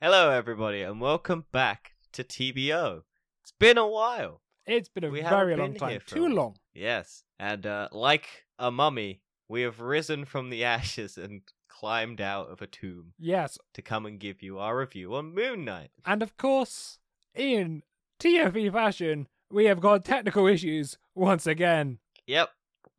[0.00, 3.02] Hello, everybody, and welcome back to TBO.
[3.42, 4.40] It's been a while.
[4.66, 5.90] It's been a We very long time.
[5.90, 6.56] here for a Too long.
[6.74, 12.50] Yes, and uh, like a mummy, we have risen from the ashes and climbed out
[12.50, 13.58] of a tomb Yes.
[13.74, 15.90] to come and give you our review on Moon Knight.
[16.06, 16.98] And of course,
[17.34, 17.82] in
[18.18, 21.98] TFE fashion, we have got technical issues once again.
[22.26, 22.50] Yep,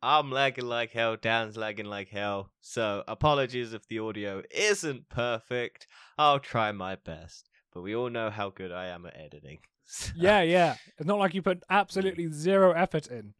[0.02, 5.86] I'm lagging like hell, Dan's lagging like hell, so apologies if the audio isn't perfect.
[6.18, 9.58] I'll try my best, but we all know how good I am at editing.
[9.84, 10.76] So- Yeah, yeah.
[10.96, 13.34] It's not like you put absolutely zero effort in.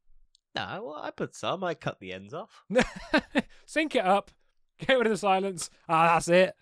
[0.55, 1.65] No, well, I put some.
[1.65, 2.63] I cut the ends off.
[3.67, 4.31] Sync it up.
[4.79, 5.71] Get rid of the silence.
[5.89, 6.55] Ah, that's it.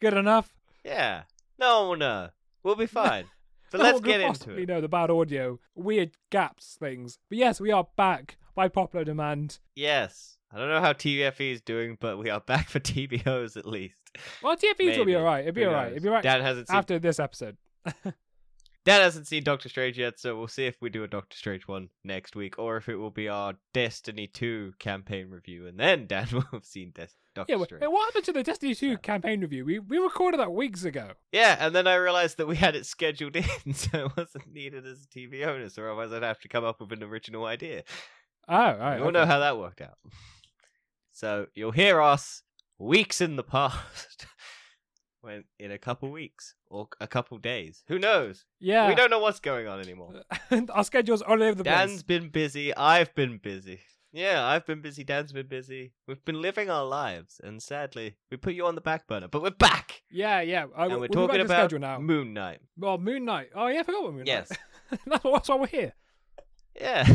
[0.00, 0.54] Good enough.
[0.84, 1.22] Yeah.
[1.58, 2.28] No one will know.
[2.62, 3.24] We'll be fine.
[3.70, 4.68] So No let's get into it.
[4.68, 7.18] know the bad audio, weird gaps, things.
[7.30, 9.58] But yes, we are back by popular demand.
[9.74, 10.36] Yes.
[10.54, 13.96] I don't know how TFE is doing, but we are back for TBOs at least.
[14.42, 15.16] Well, TFEs will be Maybe.
[15.16, 15.46] alright.
[15.46, 15.92] It'll be alright.
[15.92, 17.56] It'll be alright Dan hasn't seen after this episode.
[18.84, 21.68] Dad hasn't seen Doctor Strange yet, so we'll see if we do a Doctor Strange
[21.68, 26.06] one next week, or if it will be our Destiny 2 campaign review, and then
[26.08, 27.84] Dad will have seen Des- Doctor Yeah, Strange.
[27.86, 28.96] what happened to the Destiny 2 Yeah.
[28.96, 29.64] campaign review?
[29.64, 31.12] We we recorded that weeks ago.
[31.30, 34.84] Yeah, and then I realized that we had it scheduled in, so it wasn't needed
[34.84, 37.84] as a TV bonus, or otherwise I'd have to come up with an original idea.
[38.48, 38.98] Oh, right.
[38.98, 39.98] we all know how that worked out.
[41.12, 42.42] So you'll hear us
[42.78, 44.26] weeks in the past,
[45.20, 47.84] when in a couple weeks or a couple days.
[47.88, 48.44] Who knows?
[48.60, 48.88] Yeah.
[48.88, 50.14] We don't know what's going on anymore.
[50.50, 51.88] And our schedule's all over the Dan's place.
[51.90, 52.74] Dan's been busy.
[52.74, 53.80] I've been busy.
[54.14, 55.04] Yeah, I've been busy.
[55.04, 55.94] Dan's been busy.
[56.06, 59.26] We've been living our lives, and sadly, we put you on the back burner.
[59.28, 60.66] But we're back, Yeah, yeah.
[60.76, 61.98] I, and we're we'll be talking about now.
[61.98, 62.58] Moon Knight.
[62.76, 63.48] Well, Moon Knight.
[63.54, 64.50] Oh, yeah, I forgot what Moon Yes.
[65.06, 65.24] Knight.
[65.24, 65.94] why, that's why we're here.
[66.78, 67.06] Yeah.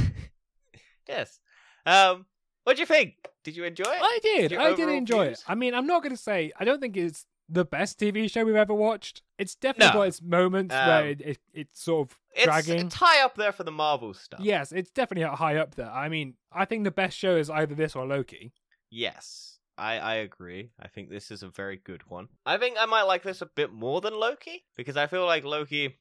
[1.07, 1.39] Yes.
[1.85, 2.25] Um.
[2.63, 3.13] What do you think?
[3.45, 3.99] Did you enjoy it?
[4.01, 4.51] I did.
[4.51, 5.39] Your I did enjoy views?
[5.39, 5.45] it.
[5.47, 8.43] I mean, I'm not going to say, I don't think it's the best TV show
[8.43, 9.21] we've ever watched.
[9.39, 9.99] It's definitely No.
[10.01, 12.87] got its moments where Um, it, it, it's sort of It's, dragging.
[12.87, 14.41] it's high up there for the Marvel stuff.
[14.41, 15.89] Yes, it's definitely high up there.
[15.89, 18.51] I mean, I think the best show is either this or Loki.
[18.91, 20.71] Yes, I, I agree.
[20.77, 22.27] I think this is a very good one.
[22.45, 25.45] I think I might like this a bit more than Loki because I feel like
[25.45, 25.95] Loki,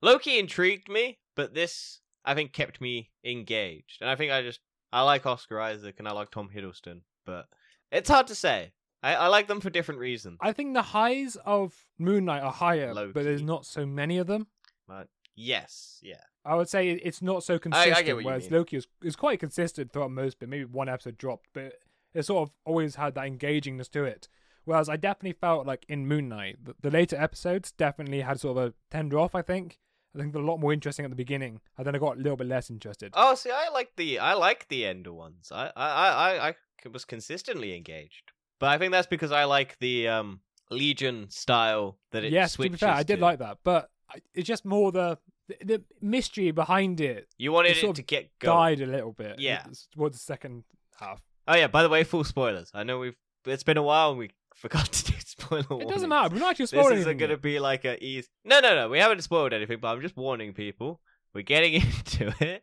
[0.00, 4.60] Loki intrigued me, but this I think kept me engaged, and I think I just
[4.92, 7.46] I like Oscar Isaac and I like Tom Hiddleston, but
[7.90, 8.72] it's hard to say.
[9.02, 10.38] I, I like them for different reasons.
[10.40, 14.26] I think the highs of Moon Knight are higher, but there's not so many of
[14.26, 14.48] them.
[14.88, 18.06] But yes, yeah, I would say it's not so I consistent.
[18.06, 18.50] get what you whereas.
[18.50, 21.74] Loki is, is quite consistent throughout most, but maybe one episode dropped, but
[22.14, 24.28] it sort of always had that engagingness to it.
[24.64, 28.56] Whereas I definitely felt like in Moon Knight, the, the later episodes definitely had sort
[28.56, 29.34] of a tender off.
[29.34, 29.78] I think.
[30.16, 32.20] I think they're a lot more interesting at the beginning, and then I got a
[32.20, 33.12] little bit less interested.
[33.14, 35.50] Oh, see, I like the I like the Ender ones.
[35.52, 36.54] I I I I,
[36.92, 40.40] was consistently engaged, but I think that's because I like the um
[40.70, 42.72] Legion style that it yes, to switches.
[42.74, 43.22] be fair, I did to.
[43.22, 43.90] like that, but
[44.34, 45.18] it's just more the
[45.48, 48.78] the, the mystery behind it You wanted it it, to get going.
[48.78, 49.38] died a little bit.
[49.38, 49.64] Yeah.
[49.92, 50.64] towards the second
[50.98, 51.22] half.
[51.48, 52.70] Oh yeah, by the way, full spoilers.
[52.74, 55.82] I know we've it's been a while and we forgot to do spoiler.
[55.82, 56.34] It doesn't matter.
[56.34, 58.28] We're not actually This isn't going to be like a easy.
[58.44, 58.88] No, no, no.
[58.88, 61.00] We haven't spoiled anything, but I'm just warning people.
[61.34, 62.62] We're getting into it,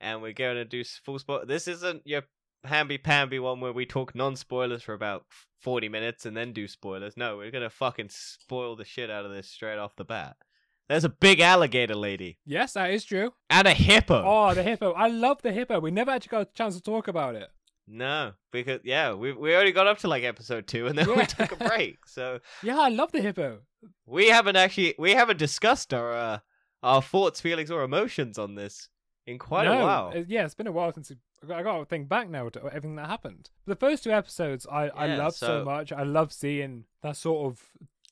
[0.00, 1.44] and we're going to do full spoil.
[1.46, 2.22] This isn't your
[2.64, 5.24] hamby pamby one where we talk non spoilers for about
[5.60, 7.16] forty minutes and then do spoilers.
[7.16, 10.36] No, we're gonna fucking spoil the shit out of this straight off the bat.
[10.88, 13.32] There's a big alligator lady Yes, that is true.
[13.50, 14.22] and a hippo.
[14.24, 14.92] Oh, the hippo!
[14.92, 15.78] I love the hippo.
[15.80, 17.48] We never actually got a chance to talk about it.
[17.88, 21.24] No, because yeah, we we already got up to like episode two, and then we
[21.26, 21.98] took a break.
[22.06, 23.60] So Yeah, I love the hippo.
[24.06, 26.38] we haven't actually we haven't discussed our uh,
[26.82, 28.88] our thoughts, feelings, or emotions on this
[29.26, 30.12] in quite no, a while.
[30.16, 32.48] uh, yeah, it's been a while since I got, I got to think back now
[32.48, 33.50] to everything that happened.
[33.66, 35.46] The first two episodes, I I love so...
[35.46, 35.92] so- much.
[35.92, 37.60] I love seeing that sort of.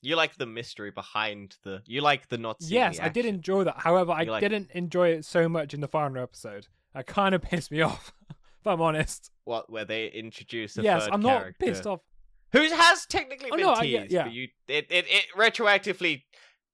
[0.01, 1.81] You like the mystery behind the.
[1.85, 2.57] You like the not.
[2.59, 3.79] Yes, the I did enjoy that.
[3.79, 6.67] However, I like- didn't enjoy it so much in the final episode.
[6.93, 8.13] It kind of pissed me off.
[8.65, 9.31] If I'm honest.
[9.43, 12.01] what where they introduce a yes, I'm not character pissed off.
[12.51, 14.23] who has technically Oh, been no, I- teased, yeah, yeah.
[14.23, 16.23] but you it, it it retroactively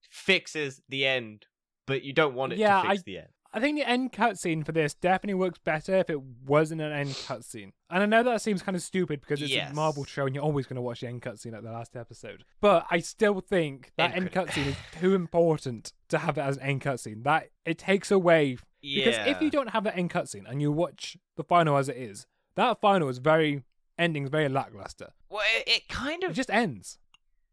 [0.10, 1.46] fixes the end,
[1.88, 3.28] but you don't want it Yeah, to fix I- the end.
[3.54, 7.10] I think the end cutscene for this definitely works better if it wasn't an end
[7.10, 7.72] cutscene.
[7.90, 9.72] And I know that seems kind of stupid because it's Yes.
[9.72, 11.98] a Marvel show and you're always going to watch the end cutscene at the last
[11.98, 12.46] episode.
[12.62, 16.56] But I still think that End end cutscene is too important to have it as
[16.56, 17.24] an end cutscene.
[17.26, 21.18] That it takes away because if you don't have an end cutscene and you watch
[21.38, 22.26] the final as it is,
[22.56, 23.64] that final is very
[23.98, 25.10] ending is very lackluster.
[25.30, 26.98] well, it, it kind It of just ends.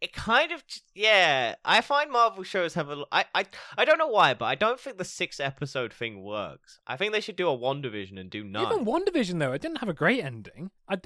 [0.00, 0.62] it kind of
[0.94, 3.44] yeah i find marvel shows have a i i,
[3.76, 7.12] I don't know why but i don't think the six episode thing works i think
[7.12, 9.88] they should do a one division and do none Even WandaVision though, it didn't have
[9.88, 10.70] a great ending.
[10.88, 10.98] I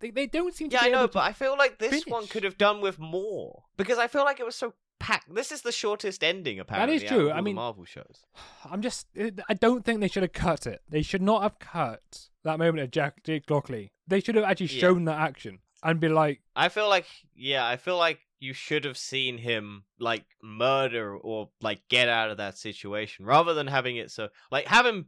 [0.00, 2.42] they, they don't seem to yeah i know but i feel like this one could
[2.44, 5.34] have done with more because i feel like it was so packed.
[5.34, 6.96] This is the shortest ending apparently.
[6.96, 7.30] is out true.
[7.30, 8.24] of I mean- Marvel shows.
[8.70, 9.06] I'm just.
[9.18, 10.82] Uh, I don't think they should have cut it.
[10.88, 13.92] They should not have cut that moment of Jack Jake Lockley.
[14.06, 14.80] They should have actually Yeah.
[14.80, 18.84] shown that action and be like, I feel like yeah, I feel like you should
[18.84, 23.96] have seen him like murder or like get out of that situation rather than having
[23.96, 25.06] it so like have him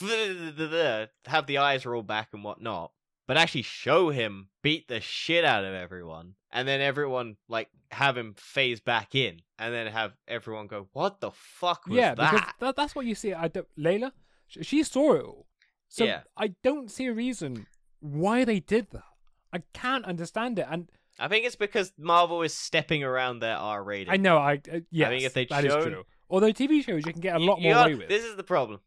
[1.26, 2.92] have the eyes roll back and whatnot,
[3.28, 8.16] but actually show him beat the shit out of everyone, and then everyone like have
[8.16, 12.32] him phase back in, and then have everyone go, "What the fuck was yeah, because
[12.40, 13.32] that?" that, that's what you see.
[13.32, 14.10] I don't, Layla,
[14.48, 15.46] sh- she saw it all.
[15.88, 16.20] So Yeah.
[16.36, 17.66] I don't see a reason
[18.00, 19.04] why they did that.
[19.52, 23.82] I can't understand it, and I think it's because Marvel is stepping around their R
[23.82, 24.12] rating.
[24.12, 26.04] I know I uh, yes, if they'd that is shown- true.
[26.30, 28.08] Although TV shows you can get a lot you more are- away with.
[28.08, 28.80] This is the problem.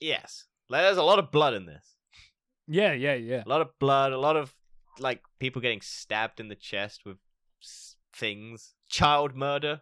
[0.00, 1.94] Yes, there's a lot of blood in this.
[2.68, 3.42] Yeah, yeah, yeah.
[3.44, 4.54] A lot of blood, a lot of
[4.98, 7.16] like people getting stabbed in the chest with
[7.62, 8.74] s- things.
[8.88, 9.80] Child murder,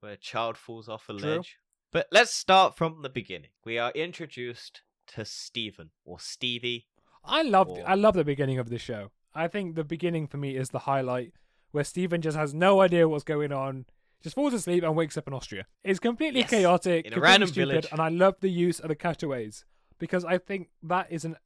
[0.00, 1.36] where a child falls off a True.
[1.36, 1.56] ledge.
[1.92, 3.50] But let's start from the beginning.
[3.64, 6.86] We are introduced to Steven or Stevie.
[7.24, 9.10] I love Or- I love the beginning of the show.
[9.34, 11.32] I think the beginning for me is the highlight
[11.72, 13.86] where Steven just has no idea what's going on,
[14.22, 15.66] just falls asleep and wakes up in Austria.
[15.84, 17.88] It's completely Yes, chaotic, in a completely random stupid, village.
[17.92, 19.64] and I love the use of the cutaways
[19.98, 21.36] because I think that is an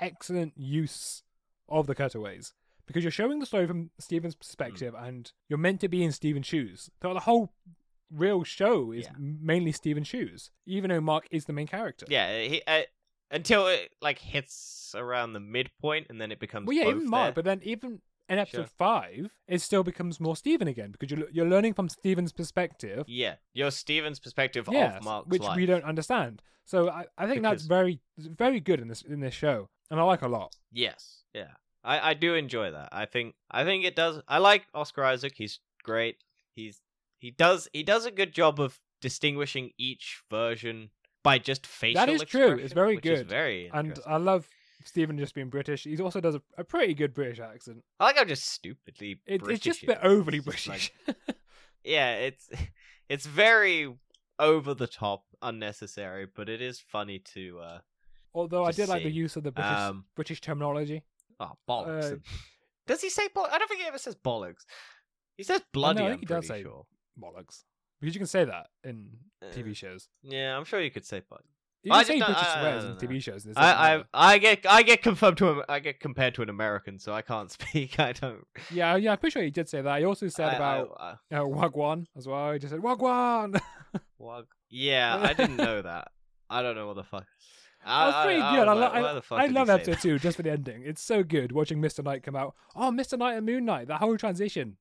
[0.00, 1.22] excellent use
[1.68, 2.52] of the cutaways
[2.86, 5.04] because you're showing the story from Steven's perspective Hmm.
[5.04, 6.90] and you're meant to be in Steven's shoes.
[7.02, 7.54] So the whole
[8.10, 9.12] real show is Yeah.
[9.18, 12.06] mainly Steven's shoes, even though Marc is the main character.
[12.08, 12.82] Yeah, he, uh,
[13.30, 17.10] until it like hits around the midpoint and then it becomes Well, yeah, both even
[17.10, 17.42] Marc, there.
[17.42, 18.66] but then even in episode Sure.
[18.66, 23.04] five, it still becomes more Steven again because you're you're learning from Steven's perspective.
[23.08, 25.56] Yeah, your Steven's perspective Yes, of Marc's which life.
[25.56, 26.42] we don't understand.
[26.66, 30.02] So I, I think that's very very good in this in this show, and I
[30.02, 30.54] like a lot.
[30.72, 31.52] Yes, yeah,
[31.82, 32.88] I I do enjoy that.
[32.92, 34.20] I think I think it does.
[34.28, 35.34] I like Oscar Isaac.
[35.36, 36.16] He's great.
[36.54, 36.80] He's
[37.18, 40.90] he does he does a good job of distinguishing each version
[41.22, 42.00] by just facial.
[42.04, 42.56] That is true.
[42.58, 43.28] It's very good.
[43.28, 43.98] very And.
[44.06, 44.48] I love
[44.84, 45.84] Steven just being British.
[45.84, 47.82] He also does a, a pretty good British accent.
[47.98, 49.20] I like how just stupidly.
[49.26, 50.68] It, British it's just a bit overly British.
[51.06, 51.16] like-
[51.84, 52.48] yeah, it's
[53.08, 53.94] it's very
[54.38, 57.60] over the top, unnecessary, but it is funny to.
[57.60, 57.78] uh
[58.34, 59.14] Although I Just did like the seeing.
[59.16, 61.02] use of the British Um, British terminology.
[61.40, 62.12] Oh bollocks!
[62.12, 62.16] Uh,
[62.86, 63.50] Does he say bollocks?
[63.52, 64.64] I don't think he ever says bollocks.
[65.36, 66.00] He says bloody.
[66.00, 66.84] I I'm think he does pretty say- sure.
[67.20, 67.64] Bollocks.
[68.00, 69.08] Because you can say that in
[69.42, 70.08] Uh, TV shows.
[70.22, 71.46] Yeah, I'm sure you could say bollocks.
[71.84, 73.14] You I can say don't- British I- I swears don't in know.
[73.16, 73.44] TV shows.
[73.44, 74.32] and it doesn't I, I.
[74.34, 77.22] I get I get confirmed to a, I get compared to an American, so I
[77.22, 78.00] can't speak.
[78.00, 78.44] I don't.
[78.70, 79.98] Yeah, yeah, I'm pretty sure he did say that.
[80.00, 82.52] He also said I- about I, uh, Wagwan as well.
[82.52, 83.60] He just said Wagwan.
[84.18, 86.08] Wag- Yeah, I didn't know that.
[86.50, 87.26] I don't know what the fuck.
[87.84, 88.68] That was pretty I good.
[88.68, 90.00] I, was lo- like, why I, I love episode that?
[90.02, 90.82] two just for the ending.
[90.84, 92.02] It's so good watching Mr.
[92.04, 92.54] Knight come out.
[92.74, 93.18] Oh, Mr.
[93.18, 93.88] Knight and Moon Knight.
[93.88, 94.76] That whole transition.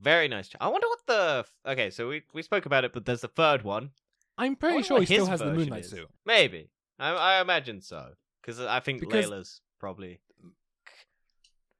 [0.00, 0.50] Very nice.
[0.60, 1.44] I wonder what the.
[1.70, 3.90] Okay, so we we spoke about it, but there's the third one.
[4.38, 6.08] I'm pretty sure he still has the Moon Knight suit.
[6.26, 6.70] Maybe.
[6.98, 10.20] I I imagine so because I think Because- Layla's probably.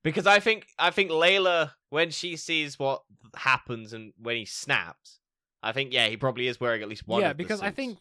[0.03, 3.03] Because I think I think Layla when she sees what
[3.37, 5.21] happens and when he snaps,
[5.63, 7.21] I think yeah he probably is wearing at least one.
[7.21, 7.99] yeah, of the because I think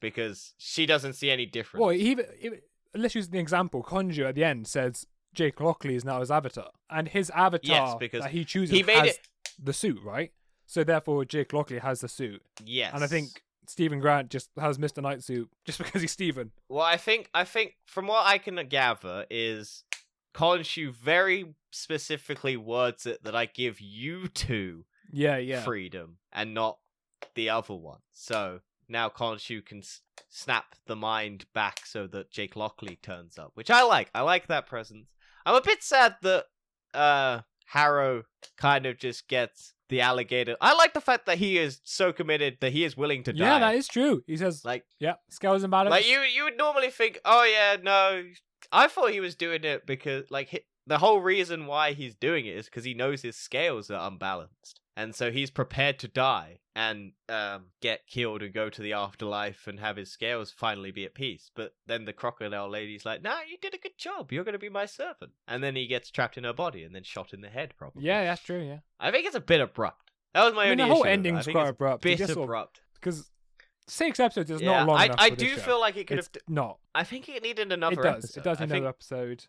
[0.00, 1.80] because she doesn't see any difference.
[1.80, 2.60] well, he, even-
[2.94, 3.82] let's use the example.
[3.82, 8.22] Khonshu at the end says Jake Lockley is now his avatar, and his avatar because
[8.22, 9.18] that he chooses he made it-
[9.62, 10.32] the suit, right?
[10.66, 14.78] So therefore, Jake Lockley has the suit, yes, and I think Steven Grant just has
[14.78, 15.02] Mr.
[15.02, 16.50] Knight suit just because he's Steven.
[16.68, 19.84] Well, I think I think from what I can gather is
[20.34, 25.62] Khonshu very specifically words it that I give you two Yeah, yeah.
[25.62, 26.78] freedom and not
[27.34, 28.00] the other one.
[28.12, 33.52] So now Khonshu can s- snap the mind back so that Jake Lockley turns up,
[33.54, 34.10] which I like.
[34.14, 35.08] I like that presence.
[35.44, 36.44] I'm a bit sad that
[36.94, 38.22] uh Harrow
[38.56, 40.56] kind of just gets the alligator.
[40.60, 43.44] I like the fact that he is so committed that he is willing to die.
[43.44, 44.22] Yeah, that is true.
[44.26, 47.76] He says, like "Yeah, scales and balance." like you, you would normally think, oh yeah,
[47.82, 48.24] no.
[48.72, 52.46] I thought he was doing it because, like, hi the whole reason why he's doing
[52.46, 56.58] it is because he knows his scales are unbalanced, and so he's prepared to die
[56.74, 61.04] and um, get killed and go to the afterlife and have his scales finally be
[61.04, 61.50] at peace.
[61.54, 64.32] But then the crocodile lady's like, "Nah, you did a good job.
[64.32, 67.02] You're gonna be my servant." And then he gets trapped in her body and then
[67.02, 67.74] shot in the head.
[67.78, 68.04] Probably.
[68.04, 68.60] Yeah, that's true.
[68.62, 68.78] Yeah.
[69.00, 70.10] I think it's a bit abrupt.
[70.34, 71.12] That was my I mean, only the whole issue with it.
[71.12, 72.02] ending's I think quite it's abrupt.
[72.02, 72.80] bit abrupt.
[72.94, 73.30] because
[73.88, 75.16] six episodes is yeah, not long I, enough.
[75.18, 75.56] I do show.
[75.60, 76.42] feel like it could it's have.
[76.48, 76.78] not.
[76.94, 78.24] I think it needed another It does.
[78.24, 78.40] episode.
[78.40, 79.44] It does I need think another episode.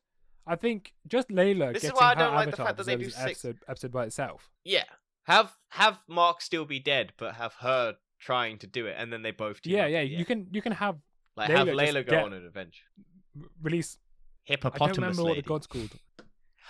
[0.46, 3.10] I think just Layla This is why I don't like the fact that they do
[3.10, 4.50] six- episode, episode by itself.
[4.63, 4.86] Yeah.
[5.27, 9.22] Have have Marc still be dead, but have her trying to do it, and then
[9.22, 10.01] they both Yeah, yeah.
[10.01, 10.98] You can you can have
[11.36, 12.86] like have Layla just Layla go on an adventure.
[13.62, 13.98] release.
[14.50, 15.91] I Hippopotamus don't remember what the god's called.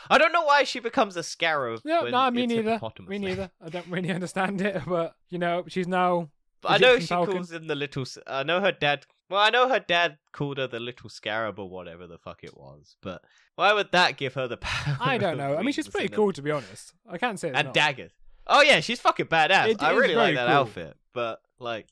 [0.10, 1.82] I don't know why she becomes a scarab.
[1.86, 2.80] No, when no, me it's neither.
[3.08, 3.52] Me neither.
[3.64, 6.30] I don't really understand it, but you know, she's now.
[6.62, 7.36] But I know she falcon.
[7.36, 8.06] calls him the little.
[8.26, 9.06] I know her dad.
[9.30, 12.58] Well, I know her dad called her the little scarab or whatever the fuck it
[12.58, 12.96] was.
[13.02, 13.22] But
[13.56, 14.98] why would that give her the power?
[15.00, 15.56] I don't know.
[15.56, 16.94] I mean, she's pretty cool to be honest.
[17.08, 17.74] I can't say And not.
[17.76, 18.12] daggers.
[18.48, 19.70] Oh yeah, she's fucking badass.
[19.70, 20.56] It I really like that cool.
[20.56, 20.98] outfit.
[21.14, 21.88] But like,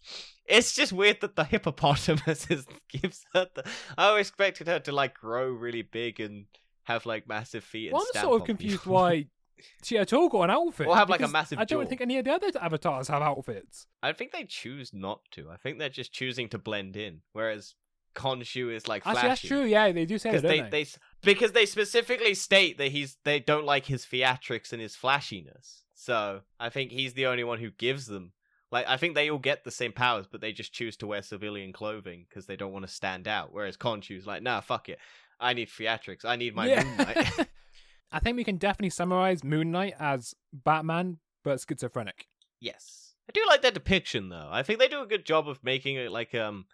[0.45, 3.47] it's just weird that the hippopotamus is, gives her.
[3.53, 3.65] The,
[3.97, 6.45] I always expected her to like grow really big and
[6.83, 7.91] have like massive feet.
[7.91, 8.93] Well, I'm sort of confused people.
[8.93, 9.27] why
[9.83, 10.87] she at all got an outfit.
[10.87, 11.89] Or have, like, a massive I don't jaw.
[11.89, 13.87] think any of the other avatars have outfits.
[14.03, 15.49] I think they choose not to.
[15.49, 17.75] I think they're just choosing to blend in, whereas
[18.15, 19.63] Khonshu is like Actually, that's true.
[19.63, 20.83] Yeah, they do say that, because they, they?
[20.83, 20.89] they
[21.21, 25.83] because they specifically state that he's they don't like his theatrics and his flashiness.
[25.93, 28.31] So I think he's the only one who gives them.
[28.71, 31.21] Like I think they all get the same powers, but they just choose to wear
[31.21, 33.53] civilian clothing because they don't want to stand out.
[33.53, 34.99] Whereas Khonshu's like, nah, fuck it.
[35.39, 36.25] I need theatrics.
[36.25, 36.83] I need my yeah.
[36.83, 37.47] moonlight.
[38.11, 42.27] I think we can definitely summarize Moon Knight as Batman, but schizophrenic.
[42.61, 44.47] yes, I do like their depiction though.
[44.51, 46.65] I think they do a good job of making it like um,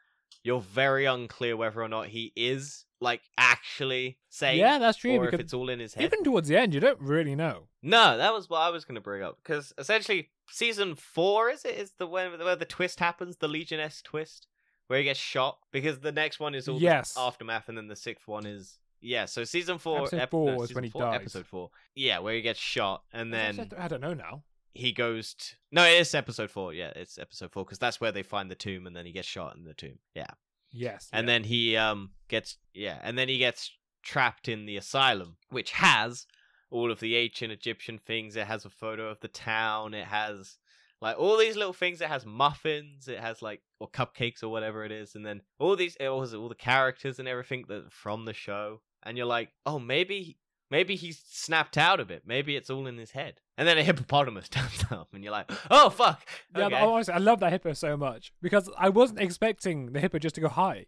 [0.43, 5.17] you're very unclear whether or not he is like actually saying yeah, that's true.
[5.17, 6.03] or if it's all in his head.
[6.03, 7.67] even towards the end, you don't really know.
[7.81, 11.65] No, that was what I was going to bring up because essentially season four is
[11.65, 14.47] it is the when where the twist happens, the legioness twist,
[14.87, 17.15] where he gets shot because the next one is all the Yes.
[17.17, 19.25] aftermath, and then the sixth one is yeah.
[19.25, 21.21] So season four, Episode ep- four no, is when he four, dies.
[21.21, 24.43] Episode four, yeah, where he gets shot, and then I don't know now.
[24.73, 25.33] He goes.
[25.33, 25.55] To...
[25.71, 26.73] No, it is episode four.
[26.73, 29.27] Yeah, it's episode four because that's where they find the tomb, and then he gets
[29.27, 29.99] shot in the tomb.
[30.15, 30.27] Yeah,
[30.71, 31.09] Yes.
[31.11, 31.33] and yeah.
[31.33, 33.71] then he um gets yeah, and then he gets
[34.03, 36.25] trapped in the asylum, which has
[36.69, 38.35] all of the ancient Egyptian things.
[38.35, 39.93] It has a photo of the town.
[39.93, 40.57] It has
[41.01, 41.99] like all these little things.
[42.01, 43.07] It has muffins.
[43.07, 46.33] It has like or cupcakes or whatever it is, and then all these it has
[46.33, 48.81] all the characters and everything that from the show.
[49.03, 50.37] And you're like, oh, maybe
[50.71, 52.23] maybe he's snapped out of it.
[52.25, 53.41] Maybe it's all in his head.
[53.57, 56.25] And then a hippopotamus turns up, and you're like, oh fuck.
[56.57, 56.75] Yeah, okay.
[56.79, 60.33] but honestly, I love that hippo so much because I wasn't expecting the hippo just
[60.35, 60.87] to go high.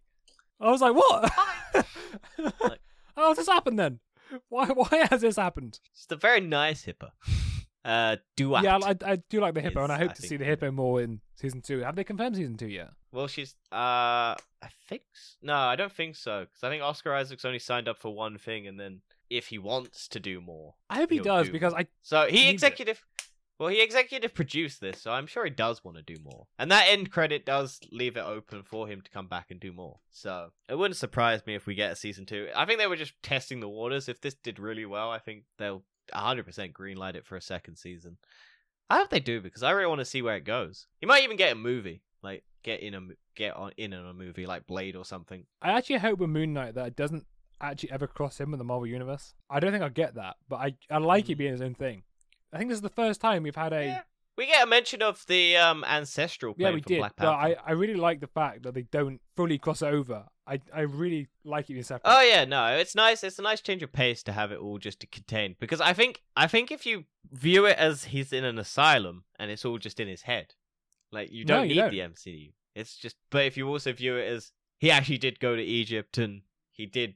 [0.60, 1.32] I was like, what?
[2.40, 2.80] Like-
[3.16, 4.00] How has this happened then?
[4.50, 4.66] Why?
[4.68, 5.80] Why has this happened?
[5.94, 7.10] It's a very nice hippo.
[7.86, 8.63] Uh, Duat.
[8.63, 10.72] Yeah, I, I do like the hippo, and I hope I to see the hippo
[10.72, 11.80] more in season two.
[11.82, 12.92] Have they confirmed season two yet?
[13.12, 13.56] Well, she's.
[13.74, 13.75] Uh,
[14.40, 15.02] I think.
[15.13, 16.46] s- No, I don't think so.
[16.46, 19.02] Because I think Oscar Isaac's only signed up for one thing, and then
[19.38, 22.46] if he wants to do more, I hope he does do because I so he
[22.46, 22.68] Needs it.
[22.68, 23.04] executive.
[23.60, 26.48] Well, he executive produced this, so I'm sure he does want to do more.
[26.58, 29.72] And that end credit does leave it open for him to come back and do
[29.72, 30.00] more.
[30.12, 32.50] So it wouldn't surprise me if we get a season two.
[32.56, 34.10] I think they were just testing the waters.
[34.10, 38.18] If this did really well, I think they'll 100% greenlight it for a second season.
[38.90, 40.88] I hope they do because I really want to see where it goes.
[41.00, 43.02] He might even get a movie, like get in a
[43.36, 45.46] get on in a movie like Blade or something.
[45.62, 47.25] I actually hope with Moon Knight that it doesn't
[47.72, 49.34] actually ever cross him with the Marvel universe.
[49.50, 51.38] I don't think I'll get that, but I I like it Mm.
[51.38, 52.03] being his own thing.
[52.51, 54.01] I think this is the first time we've had a Yeah.
[54.36, 57.60] We get a mention of the um ancestral Yeah, we did, Black but Panther.
[57.63, 60.25] I, I really like the fact that they don't fully cross over.
[60.48, 62.12] I I really like it being separate.
[62.12, 63.24] Oh yeah, no, it's nice.
[63.24, 66.22] It's a nice change of pace to have it all just contained because I think
[66.36, 70.00] I think if you view it as he's in an asylum and it's all just
[70.00, 70.55] in his head,
[71.12, 71.91] like you don't you need don't.
[71.91, 72.53] the MCU.
[72.75, 76.17] It's just, but if you also view it as he actually did go to Egypt
[76.17, 76.41] and
[76.72, 77.13] he did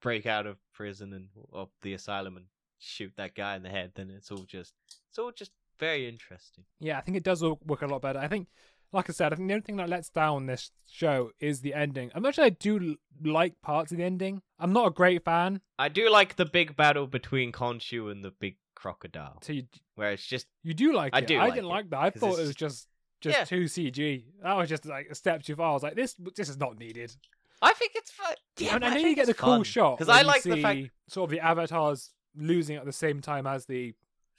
[0.00, 2.46] break out of prison and of the asylum and
[2.78, 4.74] shoot that guy in the head, then it's all just
[5.10, 6.64] it's all just very interesting.
[6.80, 8.18] Yeah, I think it does work a lot better.
[8.18, 8.48] I think,
[8.92, 11.74] like I said, I think the only thing that lets down this show is the
[11.74, 12.10] ending.
[12.14, 14.42] I'm not sure I do like parts of the ending.
[14.58, 15.60] I'm not a great fan.
[15.78, 19.64] I do like the big battle between Khonshu and the big crocodile, So you
[19.96, 21.26] where it's just you do like I it.
[21.26, 21.98] do I like didn't it, like that.
[21.98, 22.86] I thought it was just
[23.20, 23.44] just Yeah.
[23.44, 24.24] too CG.
[24.42, 25.70] That was just like a step too far.
[25.70, 27.14] I was like, this this is not needed.
[27.60, 28.34] I think it's fun.
[28.58, 30.90] Yeah, and I know you get the cool fun, shot because I like the fact.
[31.08, 33.94] sort of the avatars losing at the same time as the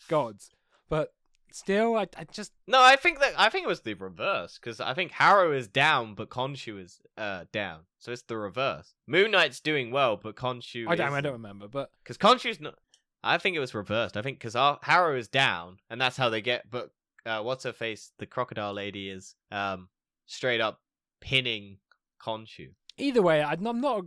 [0.07, 0.51] gods,
[0.89, 1.13] but
[1.51, 4.79] still, I, I just No, I think that I think it was the reverse because
[4.79, 7.81] I think Harrow is down, but Khonshu is uh down.
[7.97, 8.93] So it's the reverse.
[9.07, 10.87] Moon Knight's doing well, but Khonshu.
[10.87, 12.75] I don't I don't remember, but because Khonshu's not.
[13.21, 14.15] I think it was reversed.
[14.15, 16.69] I think because Harrow is down, and that's how they get.
[16.69, 16.91] But
[17.25, 18.11] uh, what's her face?
[18.17, 19.89] The crocodile lady is um
[20.25, 20.79] straight up
[21.19, 21.79] pinning
[22.21, 22.69] Khonshu.
[22.99, 24.05] Either way, I'm not.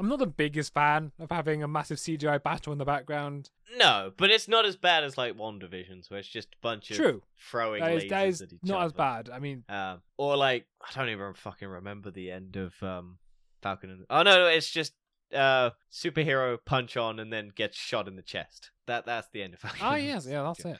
[0.00, 3.50] I'm not the biggest fan of having a massive CGI battle in the background.
[3.76, 6.96] No, but it's not as bad as like WandaVision's, where it's just a bunch of
[6.98, 9.28] True, throwing that is, lasers that is at each not as bad.
[9.28, 13.18] I mean, Um, or like I don't even fucking remember the end of um
[13.60, 14.92] Falcon and Oh no, no, it's just
[15.34, 18.70] uh superhero punch on and then gets shot in the chest.
[18.86, 19.80] That that's the end of Falcon.
[19.82, 20.78] Oh yes, yeah, that's it.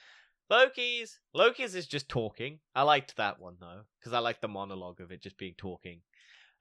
[0.49, 2.61] Loki's Loki's is just talking.
[2.75, 6.03] I liked that one though because I liked the monologue of it just being talking.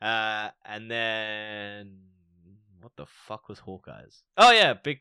[0.01, 1.97] Uh, and then
[2.81, 4.23] what the fuck was Hawkeye's?
[4.37, 4.99] Oh yeah, big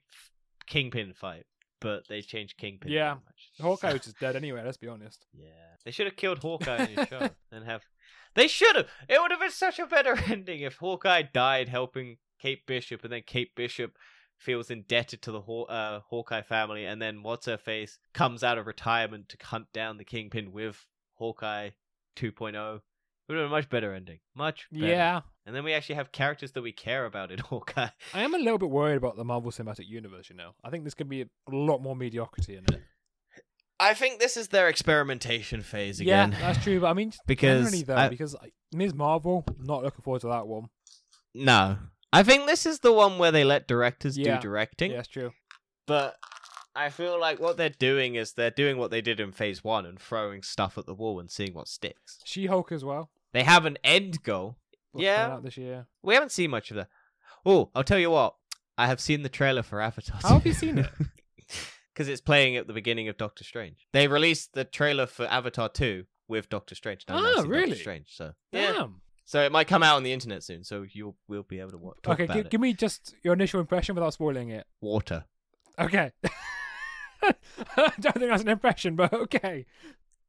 [0.66, 1.44] Kingpin fight,
[1.80, 2.90] but they changed Kingpin.
[2.90, 3.16] Yeah.
[3.60, 4.62] Hawkeye was just dead anyway.
[4.64, 5.26] Let's be honest.
[5.34, 5.48] yeah,
[5.84, 7.82] they should have killed Hawkeye in his show and have.
[8.34, 8.86] They should have.
[9.08, 13.12] It would have been such a better ending if Hawkeye died helping Kate Bishop, and
[13.12, 13.96] then Kate Bishop
[14.38, 18.58] feels indebted to the Haw- uh, Hawkeye family, and then what's her face comes out
[18.58, 20.84] of retirement to hunt down the Kingpin with
[21.14, 21.70] Hawkeye
[22.16, 22.80] 2.0.
[23.28, 24.20] Would have been a much better ending.
[24.36, 24.86] Much better.
[24.86, 27.88] Yeah, And then we actually have characters that we care about in Hawkeye.
[28.14, 30.30] I am a little bit worried about the Marvel Cinematic Universe.
[30.30, 32.82] You know, I think there's gonna be a lot more mediocrity in it.
[33.78, 36.32] I think this is their experimentation phase again.
[36.32, 36.80] Yeah, that's true.
[36.80, 38.34] But I mean, Because generally though, I- because
[38.72, 38.94] Ms.
[38.94, 40.66] Marvel, not looking forward to that one.
[41.34, 41.78] No.
[42.12, 44.36] I think this is the one where they let directors Yeah.
[44.36, 44.92] do directing.
[44.92, 45.32] Yeah, that's true.
[45.86, 46.16] But
[46.74, 49.84] I feel like what they're doing is they're doing what they did in phase one
[49.84, 52.18] and throwing stuff at the wall and seeing what sticks.
[52.24, 53.10] She-Hulk as well.
[53.36, 54.56] They have an end goal.
[54.92, 55.26] What's Yeah.
[55.26, 55.86] out this year.
[56.02, 56.88] We haven't seen much of that.
[57.44, 58.34] Oh, I'll tell you what.
[58.78, 60.18] I have seen the trailer for Avatar.
[60.22, 60.88] How have you seen it?
[61.92, 63.86] Because it's playing at the beginning of Doctor Strange.
[63.94, 67.04] They released the trailer for Avatar 2 with Doctor Strange.
[67.08, 67.66] Now, I've Ah, really?
[67.68, 68.72] Doctor Strange, so yeah.
[68.72, 69.00] Damn.
[69.26, 70.62] So it might come out on the internet soon.
[70.64, 71.96] So you'll we'll be able to watch.
[72.06, 72.50] Okay, it.
[72.50, 74.66] give me just your initial impression without spoiling it.
[74.80, 75.24] Water.
[75.78, 76.12] Okay.
[77.22, 77.34] I
[78.00, 79.64] don't think that's an impression, but okay.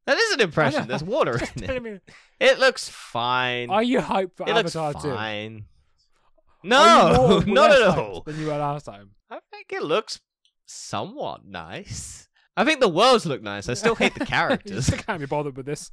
[0.08, 0.88] That is an impression.
[0.88, 1.82] There's water in I it.
[1.82, 2.00] mean,
[2.40, 3.68] It looks fine.
[3.68, 5.08] are you hyped for it looks Avatar 2?
[5.14, 5.64] fine.
[6.64, 8.22] Are No, not at all.
[8.22, 9.10] Than you were last time.
[9.30, 10.20] I think it looks
[10.64, 12.26] somewhat nice.
[12.56, 13.68] I think the worlds look nice.
[13.68, 14.86] I still hate the characters.
[14.86, 15.90] still can't be bothered with this.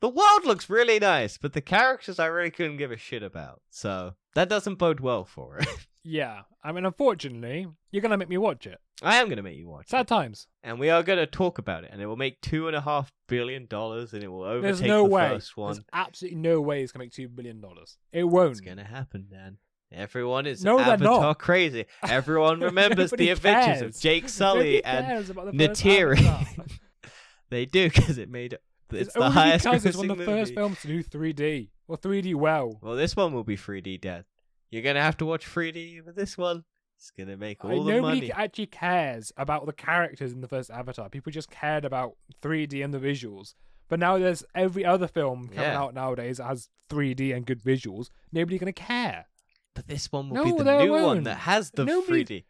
[0.00, 3.62] the world looks really nice, but the characters I really couldn't give a shit about.
[3.70, 5.66] So that doesn't bode well for it.
[6.04, 8.80] Yeah, I mean, unfortunately, you're gonna make me watch it.
[9.02, 10.46] I am gonna make you watch Sad it, times.
[10.62, 13.10] and we are gonna talk about it, and it will make two and a half
[13.28, 15.28] billion dollars, and it will overtake There's no the way.
[15.28, 15.74] first one.
[15.74, 17.96] There's absolutely no way it's gonna make two billion dollars.
[18.12, 18.52] It won't.
[18.52, 19.58] It's gonna happen, Dan.
[19.92, 21.84] Everyone is No, Avatar crazy.
[22.02, 23.96] Everyone remembers the adventures cares.
[23.96, 26.78] of Jake Sully and cares about the first Neytiri.
[27.50, 28.54] They do because it made.
[28.90, 30.54] It's, It's the highest because it's one of the first movie.
[30.54, 32.78] films to do 3D or 3D well.
[32.82, 34.24] Well, this one will be 3D, Dad.
[34.70, 36.64] You're gonna have to watch 3D with this one.
[37.02, 38.14] It's gonna make I- all the nobody money.
[38.28, 41.08] Nobody actually cares about the characters in the first Avatar.
[41.08, 43.54] People just cared about 3D and the visuals.
[43.88, 45.80] But now there's every other film coming Yeah.
[45.80, 48.10] out nowadays that has 3D and good visuals.
[48.30, 49.26] Nobody's gonna care.
[49.74, 51.24] But this one will No, be the new one won't.
[51.24, 52.44] that has the Nobody- 3D.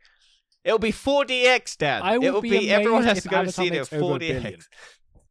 [0.65, 2.03] It'll be 4DX, Dad.
[2.03, 2.71] I will it will be be.
[2.71, 4.43] Everyone has to go Avatar see it at makes over a billion.
[4.43, 4.69] 4DX.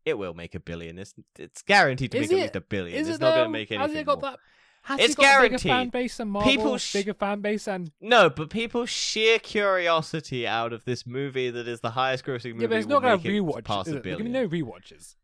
[0.04, 0.98] It will make a billion.
[0.98, 2.98] It's it's guaranteed to Is make at least a billion.
[2.98, 4.32] Is it's it not going to um, make Has anything it got more.
[4.32, 4.40] that?
[4.84, 6.52] Has It's a bigger fan base than Marvel?
[6.52, 11.52] People sh- bigger fan base than No, but people's sheer curiosity out of this movie
[11.52, 13.64] that is the highest grossing movie yeah, but it's not gonna make it rewatch.
[13.64, 14.04] past Is it?
[14.04, 15.16] There's no rewatches.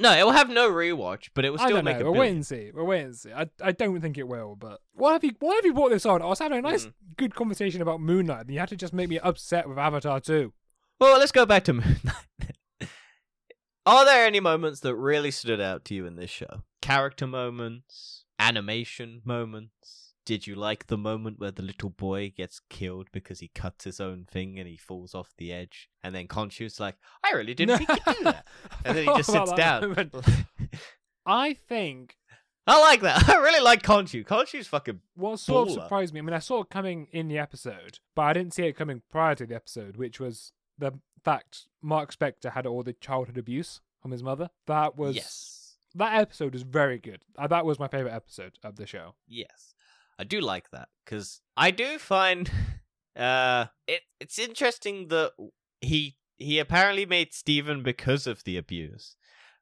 [0.00, 2.06] No, it will have no rewatch, but it will I still don't make know.
[2.06, 2.70] a We'll wait and see.
[2.72, 3.32] We'll wait and see.
[3.32, 6.06] I, I don't think it will, but why have you why have you brought this
[6.06, 6.22] on?
[6.22, 6.92] I was having a nice, Mm.
[7.16, 10.20] good conversation about Moon Knight, and you had to just make me upset with Avatar
[10.20, 10.52] too.
[11.00, 12.88] Well, let's go back to Moon Knight.
[13.84, 16.62] Are there any moments that really stood out to you in this show?
[16.82, 20.14] Character moments, animation moments.
[20.24, 23.98] Did you like the moment where the little boy gets killed because he cuts his
[23.98, 25.88] own thing and he falls off the edge?
[26.04, 28.46] And then Khonshu's like, I really didn't think you'd do that.
[28.84, 30.10] And then he just sits down.
[31.26, 32.16] I think
[32.66, 33.26] I like that.
[33.30, 34.26] I really like Khonshu.
[34.26, 35.00] Khonshu's fucking.
[35.14, 36.20] what sort of surprised me.
[36.20, 39.00] I mean, I saw it coming in the episode, but I didn't see it coming
[39.10, 40.92] prior to the episode, which was the
[41.24, 44.50] fact Marc Spector had all the childhood abuse from his mother.
[44.66, 45.57] That was Yes.
[45.94, 47.22] That episode is very good.
[47.36, 49.14] Uh, that was my favorite episode of the show.
[49.26, 49.74] Yes,
[50.18, 52.50] I do like that because I do find
[53.16, 55.32] uh it it's interesting that
[55.80, 59.16] he he apparently made Steven because of the abuse,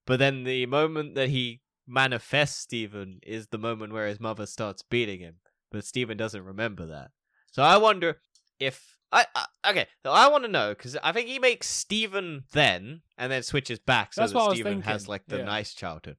[0.07, 4.83] but then the moment that he manifests Steven is the moment where his mother starts
[4.83, 5.37] beating him,
[5.71, 7.11] but Steven doesn't remember that.
[7.53, 8.19] So I wonder
[8.59, 12.45] if I, I okay, so I want to know because I think he makes Steven
[12.53, 15.45] then and then switches back so That's that Steven has like the yeah.
[15.45, 16.17] nice childhood.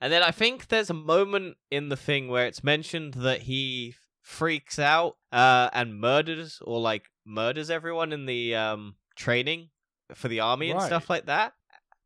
[0.00, 3.94] And then I think there's a moment in the thing where it's mentioned that he
[4.20, 9.70] freaks out uh, and murders or like murders everyone in the um, training
[10.14, 11.52] for the army and stuff like that.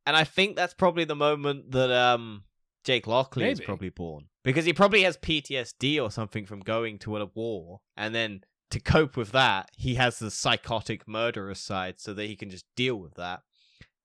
[0.05, 2.45] And I think that's probably the moment that um,
[2.85, 7.17] Jake Lockley is probably born because he probably has PTSD or something from going to
[7.17, 12.13] a war, and then to cope with that, he has the psychotic murderer side so
[12.15, 13.43] that he can just deal with that.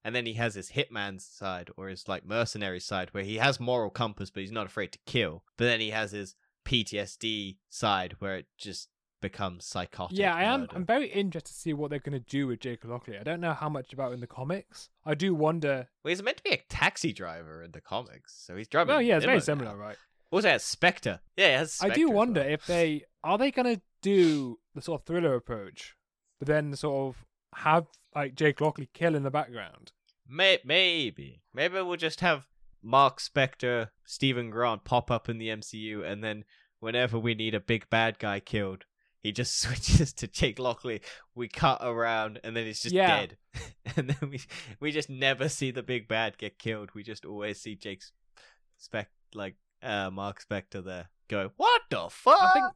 [0.04, 3.60] And then he has his hitman side or his like mercenary side where he has
[3.60, 5.44] moral compass but he's not afraid to kill.
[5.58, 8.90] But then he has his PTSD side where it just
[9.22, 10.18] becomes psychotic.
[10.18, 10.62] Yeah, I am.
[10.62, 10.74] murder.
[10.76, 13.18] I'm very interested to see what they're going to do with Jake Lockley.
[13.18, 14.90] I don't know how much about in the comics.
[15.06, 15.88] I do wonder.
[16.04, 18.96] Well, he's meant to be a taxi driver in the comics, so he's driving.
[18.96, 19.78] Oh a yeah, it's very similar, now.
[19.78, 19.98] right?
[20.32, 21.20] Also, has Spectre.
[21.38, 22.50] Yeah, it has I do wonder well.
[22.50, 25.96] if they are they going to do the sort of thriller approach
[26.40, 29.92] but then sort of have like Jake Lockley kill in the background.
[30.28, 31.42] May- maybe.
[31.54, 32.48] Maybe we'll just have
[32.82, 36.44] Marc Spector, Steven Grant pop up in the MCU, and then
[36.80, 38.86] whenever we need a big bad guy killed,
[39.20, 41.02] he just switches to Jake Lockley.
[41.36, 43.08] We cut around, and then he's just Yeah.
[43.28, 43.38] dead.
[43.98, 44.42] and then we
[44.80, 46.90] we just never see the big bad get killed.
[46.96, 48.02] We just always see Jake
[48.78, 52.54] Spec like uh Marc Spector there go, What the fuck?
[52.54, 52.72] think and then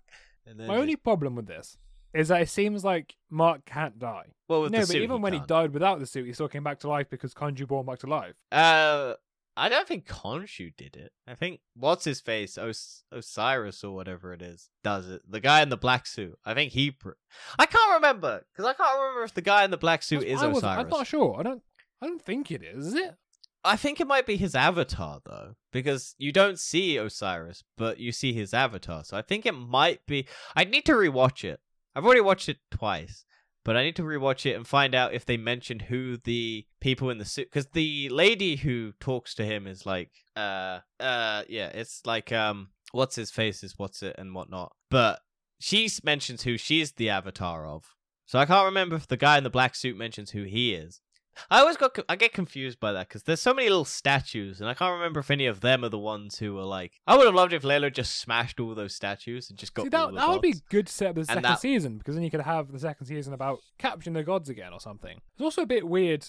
[0.47, 1.77] My just- only problem with this
[2.13, 4.27] is that it seems like Marc can't die.
[4.47, 5.43] well, with no, but even when can't.
[5.43, 7.85] he died without the suit, he still came back to life because Khonshu brought him
[7.87, 8.35] back to life.
[8.51, 9.15] Uh,
[9.57, 11.11] I don't think Khonshu did it.
[11.27, 15.21] I think what's his face, Os- Osiris or whatever it is, does it.
[15.29, 16.37] The guy in the black suit.
[16.45, 16.91] I think he.
[16.91, 17.11] Pr-
[17.57, 20.41] I can't remember because I can't remember if the guy in the black suit is
[20.41, 20.63] Osiris.
[20.63, 21.35] I'm not sure.
[21.39, 21.63] I don't.
[22.01, 22.87] I don't think it is.
[22.87, 23.15] Is it?
[23.65, 28.11] I think it might be his avatar though, because you don't see Osiris, but you
[28.11, 29.03] see his avatar.
[29.03, 30.27] So I think it might be.
[30.55, 31.59] I need to rewatch it.
[31.95, 33.25] I've already watched it twice,
[33.63, 37.09] but I need to rewatch it and find out if they mentioned who the people
[37.09, 37.49] in the suit.
[37.51, 42.69] Because the lady who talks to him is like, uh, uh, yeah, it's like, um,
[42.91, 44.73] what's his face is what's it and whatnot.
[44.91, 45.19] But
[45.59, 47.85] she mentions who she's the avatar of.
[48.25, 51.01] So I can't remember if the guy in the black suit mentions who he is.
[51.49, 54.69] I always got I get confused by that because there's so many little statues, and
[54.69, 56.99] I can't remember if any of them are the ones who were like.
[57.05, 59.89] I would have loved if Layla just smashed all those statues and just got See,
[59.89, 62.31] that, the that would be good set up the second that- season because then you
[62.31, 65.19] could have the second season about capturing the gods again or something.
[65.33, 66.25] It's also a bit weird.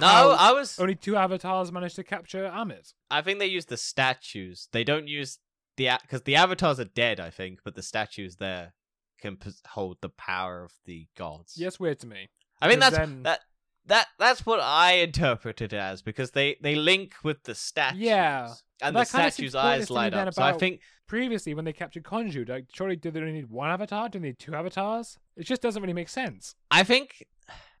[0.00, 0.78] No, I was.
[0.78, 2.92] only two avatars managed to capture Ammit.
[3.10, 4.68] I think they use the statues.
[4.72, 5.38] They don't use
[5.76, 7.18] the because the avatars are dead.
[7.18, 8.74] I think, but the statues there
[9.20, 9.38] can
[9.68, 11.54] hold the power of the gods.
[11.56, 12.28] Yes, weird to me.
[12.60, 13.40] I mean that's then- that
[13.86, 18.00] that that's what I interpret it as because they they link with the statues.
[18.00, 18.52] Yeah.
[18.82, 20.34] and But the that kinda seems statues' eyes light up.
[20.34, 23.70] So I think Previously, when they captured Khonshu, like, surely do they only need one
[23.70, 24.08] avatar?
[24.08, 25.18] Do they need two avatars?
[25.36, 26.56] It just doesn't really make sense.
[26.70, 27.24] I think,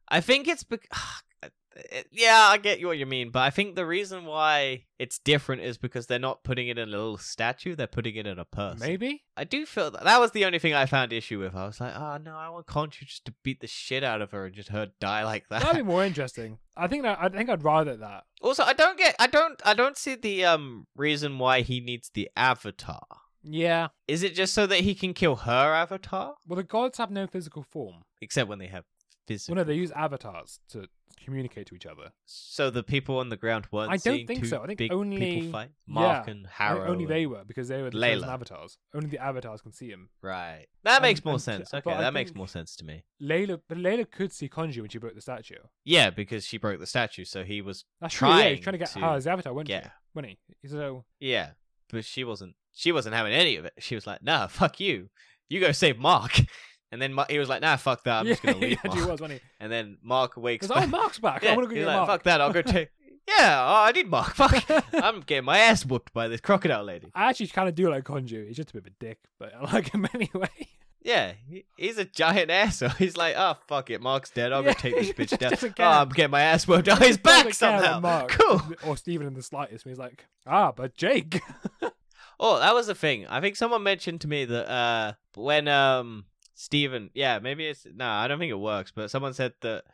[0.08, 0.64] I think it's
[1.76, 5.62] bec- yeah, I get what you mean, but I think the reason why it's different
[5.62, 8.44] is because they're not putting it in a little statue; they're putting it in a
[8.44, 8.80] person.
[8.80, 9.24] Maybe.
[9.36, 11.54] I do feel that that was the only thing I found issue with.
[11.54, 14.30] I was like, oh no, I want Khonshu just to beat the shit out of
[14.30, 15.62] her and just her die like that.
[15.62, 16.58] That'd be more interesting.
[16.76, 18.24] I think that I think I'd rather that.
[18.42, 22.10] also, I don't get, I don't, I don't see the um reason why he needs
[22.12, 23.06] the avatar.
[23.42, 23.88] Yeah.
[24.08, 26.34] Is it just so that he can kill her avatar?
[26.46, 28.02] Well, the gods have no physical form.
[28.20, 28.84] Except when they have
[29.28, 29.54] physical.
[29.54, 30.88] Well, no, they use avatars to
[31.22, 32.10] communicate to each other.
[32.24, 33.90] So the people on the ground weren't.
[33.92, 34.62] I don't think so.
[34.62, 35.70] I think only- people fight.
[35.86, 36.86] Marc yeah, and Harrow.
[36.88, 38.26] only they were because they were the Layla.
[38.28, 38.78] avatars.
[38.94, 40.10] Only the avatars can see him.
[40.22, 40.66] Right.
[40.84, 41.72] That makes And- more and- sense.
[41.74, 43.04] Okay, that makes more sense to me.
[43.22, 45.56] Layla, but Layla could see Khonshu when she broke the statue.
[45.84, 47.84] Yeah, because she broke the statue, so he was.
[48.00, 48.28] That's true.
[48.28, 49.90] Yeah, he's Trying trying to get to her as avatar, wasn't?
[50.14, 50.68] Wasn't he?
[50.68, 51.50] So Yeah,
[51.90, 52.56] but she wasn't.
[52.72, 53.72] She wasn't having any of it.
[53.78, 55.08] She was like, "Nah, fuck you.
[55.48, 56.40] You go save Marc."
[56.92, 58.20] And then Ma- he was like, "Nah, fuck that.
[58.20, 59.48] I'm yeah, just gonna leave." he actually Marc." was, wasn't he?
[59.60, 60.90] And then Marc wakes Because oh, back.
[60.90, 61.42] Marc's back.
[61.42, 62.08] Yeah, I want to go get like, Marc.
[62.08, 62.40] Fuck that.
[62.40, 62.88] I'll go take.
[63.28, 64.34] Yeah, oh, I need Marc.
[64.36, 64.70] Fuck.
[64.94, 67.10] I'm getting my ass whooped by this crocodile lady.
[67.12, 68.46] I actually kind of do like Khonshu.
[68.46, 70.48] He's just a bit of a dick, but I like him anyway.
[71.02, 71.32] Yeah,
[71.76, 72.90] he's a giant asshole.
[72.90, 74.52] He's like, oh fuck it, Marc's dead.
[74.52, 75.54] I'll Yeah, go take this bitch down.
[75.80, 76.00] Oh.
[76.02, 76.88] I'm getting my ass whooped.
[76.88, 78.00] Oh, He he's back doesn't care about somehow.
[78.00, 78.62] Marc Cool.
[78.86, 79.84] Or Steven in the slightest.
[79.84, 81.40] He's like, ah, but Jake.
[82.38, 83.26] Oh, that was the thing.
[83.26, 86.26] I think someone mentioned to me that uh when um
[86.58, 89.84] Steven yeah, maybe it's no, I don't think it works, but someone said that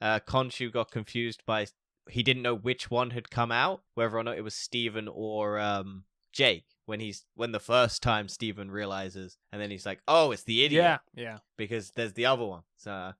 [0.00, 1.66] uh Khonshu got confused by
[2.08, 5.58] he didn't know which one had come out, whether or not it was Steven or
[5.58, 10.30] um Jake when he's when the first time Steven realizes and then he's like, "Oh,
[10.30, 11.38] it's the idiot." yeah, yeah.
[11.56, 12.62] because there's the other one.
[12.76, 13.12] So,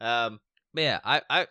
[0.00, 0.40] um,
[0.74, 1.46] but yeah, I, I,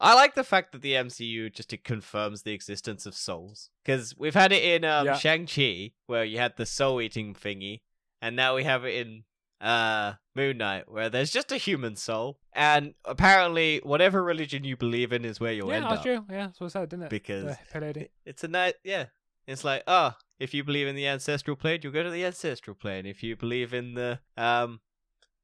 [0.00, 4.16] I like the fact that the MCU just it confirms the existence of souls because
[4.16, 5.16] we've had it in um Yeah.
[5.16, 7.80] Shang Chi where you had the soul eating thingy,
[8.22, 9.24] and now we have it in
[9.60, 15.12] uh Moon Knight where there's just a human soul, and apparently whatever religion you believe
[15.12, 16.24] in is where you'll yeah, end that's up true.
[16.30, 17.10] Yeah, that's what I said, didn't it?
[17.10, 19.06] because it- it's a night yeah.
[19.46, 22.74] It's like, oh, if you believe in the ancestral plane, you'll go to the ancestral
[22.74, 23.06] plane.
[23.06, 24.80] If you believe in the um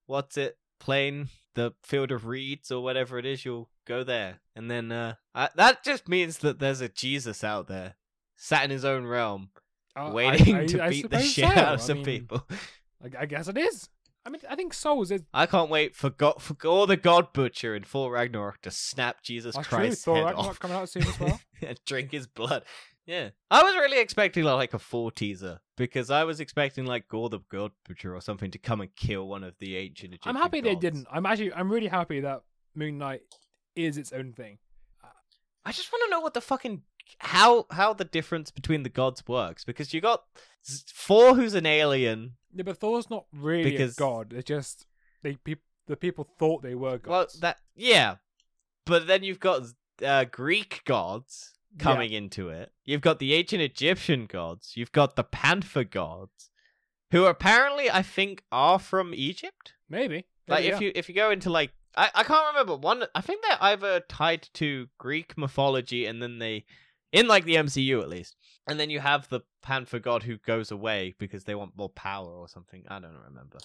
[0.07, 4.41] what's it, plane, the field of reeds or whatever it is, you'll go there.
[4.57, 7.95] And then uh I, that just means that there's a Jesus out there,
[8.37, 9.51] sat in his own realm,
[9.97, 11.55] Uh, waiting I- to I beat the shit so.
[11.61, 12.47] out of some mean, people.
[13.19, 13.89] I guess it is.
[14.25, 15.23] I mean, I think Souls is.
[15.35, 19.23] I can't wait for God for all the God Butcher in Thor Ragnarok to snap
[19.23, 19.65] Jesus true.
[19.65, 20.61] Christ's Thor head Ragnarok off.
[20.61, 21.41] coming out soon as well.
[21.67, 22.65] and drink his blood.
[23.05, 27.29] Yeah, I was really expecting like a full teaser because I was expecting like Gorr
[27.29, 30.37] the God Butcher or something to come and kill one of the ancient Egyptian.
[30.37, 31.09] I'm happy they didn't.
[31.11, 32.43] I'm actually, I'm really happy that
[32.77, 33.23] Moon Knight
[33.75, 34.59] is its own thing.
[35.65, 36.83] I just want to know what the fucking
[37.19, 40.25] how how the difference between the gods works because you got
[40.65, 42.33] Thor, who's an alien.
[42.55, 44.33] Yeah, but Thor's not really Because- a god.
[44.33, 44.87] It's just
[45.23, 47.35] they people the people thought they were gods.
[47.35, 48.17] Well, that yeah,
[48.87, 49.63] but then you've got
[50.05, 52.71] uh, Greek gods coming into it.
[52.85, 54.73] You've got the ancient Egyptian gods.
[54.77, 56.51] You've got the Panther gods,
[57.11, 59.75] who apparently I think are from Egypt.
[59.89, 60.27] maybe.
[60.49, 60.87] Like Maybe, if yeah.
[60.87, 63.05] you if you go into like I, I can't remember one.
[63.15, 66.65] I think they're either tied to Greek mythology and then they
[67.13, 68.37] in like the MCU at least.
[68.67, 72.29] And then you have the Panther god who goes away because they want more power
[72.29, 72.85] or something.
[72.89, 73.59] I don't remember.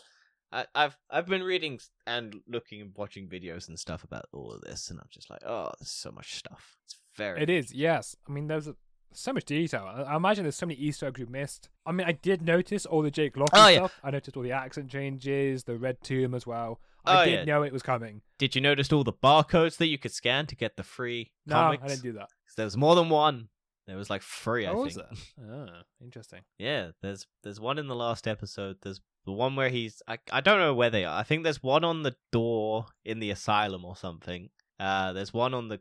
[0.52, 4.62] I, I've I've been reading and looking and watching videos and stuff about all of
[4.62, 6.78] this, and I'm just like, oh, there's so much stuff.
[6.86, 8.16] It's very It is, yes.
[8.28, 8.76] I mean, there's a,
[9.14, 9.84] so much detail.
[9.86, 11.68] I, I imagine there's so many Easter eggs we missed.
[11.86, 13.78] I mean, I did notice all the Jake Locke Oh, yeah.
[13.80, 14.00] stuff.
[14.04, 16.80] I noticed all the accent changes, the red tomb as well.
[17.06, 17.44] Oh, I did yeah.
[17.54, 18.22] know it was coming.
[18.38, 21.56] Did you notice all the barcodes that you could scan to get the free No,
[21.56, 21.84] comics?
[21.84, 22.30] I didn't do that.
[22.58, 23.50] There was more than one.
[23.88, 24.86] There was like three, I oh, think.
[24.86, 25.50] was there?
[25.50, 25.68] Oh,
[26.04, 26.42] interesting.
[26.60, 28.78] Yeah, there's there's one in the last episode.
[28.82, 31.18] There's the one where he's I I don't know where they are.
[31.18, 34.50] I think there's one on the door in the asylum or something.
[34.80, 35.80] Uh there's one on the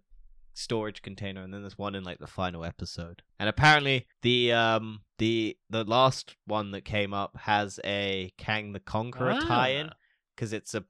[0.54, 3.22] storage container and then there's one in like the final episode.
[3.38, 8.80] And apparently the um the the last one that came up has a Kang the
[8.80, 9.96] Conqueror tie-in Ah.
[10.36, 10.84] cuz it's a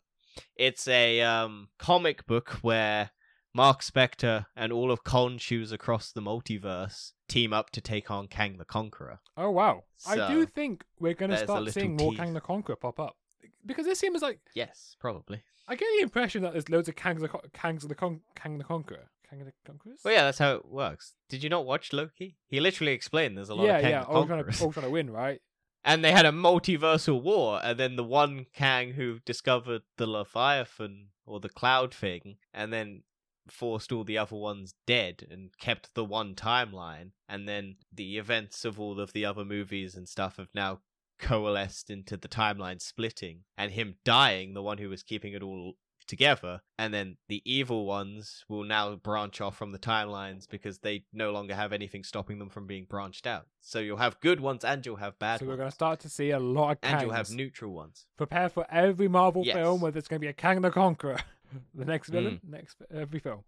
[0.55, 3.11] it's a um comic book where
[3.57, 8.59] Marc Spector and all of Khonshu's across the multiverse team up to take on Kang
[8.59, 9.21] the Conqueror.
[9.35, 9.85] Oh, wow.
[10.07, 12.12] I do think we're going to start seeing more.
[12.12, 13.16] Kang the Conqueror pop up.
[13.64, 14.40] Because this seems like.
[14.55, 15.42] Yes, probably.
[15.66, 18.59] I get the impression that there's loads of Kangs the, Con- Kangs the, Con- Kang
[18.59, 19.09] the Conqueror.
[19.29, 20.01] Kang the Conquerors?
[20.05, 21.14] Well, yeah, that's how it works.
[21.31, 22.37] Did you not watch Loki?
[22.49, 24.01] He literally explained there's a lot yeah, of Kang yeah.
[24.01, 24.59] the All trying, Conquerors.
[24.59, 25.40] to, all trying to win, right?
[25.88, 31.11] And they had a multiversal war, and then the one Kang who discovered the Leviathan
[31.25, 33.05] or the cloud thing, and then
[33.50, 38.64] forced all the other ones dead and kept the one timeline, and then the events
[38.64, 40.80] of all of the other movies and stuff have now
[41.18, 45.74] coalesced into the timeline splitting, and him dying, the one who was keeping it all
[46.06, 51.04] together, and then the evil ones will now branch off from the timelines because they
[51.12, 53.46] no longer have anything stopping them from being branched out.
[53.61, 56.09] So you'll have good ones and you'll have bad So we're going to start to
[56.09, 56.92] see a lot of Kangs.
[56.92, 58.06] and you'll have neutral ones.
[58.16, 59.56] Prepare for every Marvel Yes.
[59.56, 61.18] film where there's going to be a Kang the Conqueror.
[61.74, 62.50] the next villain, Mm.
[62.50, 63.44] next every film.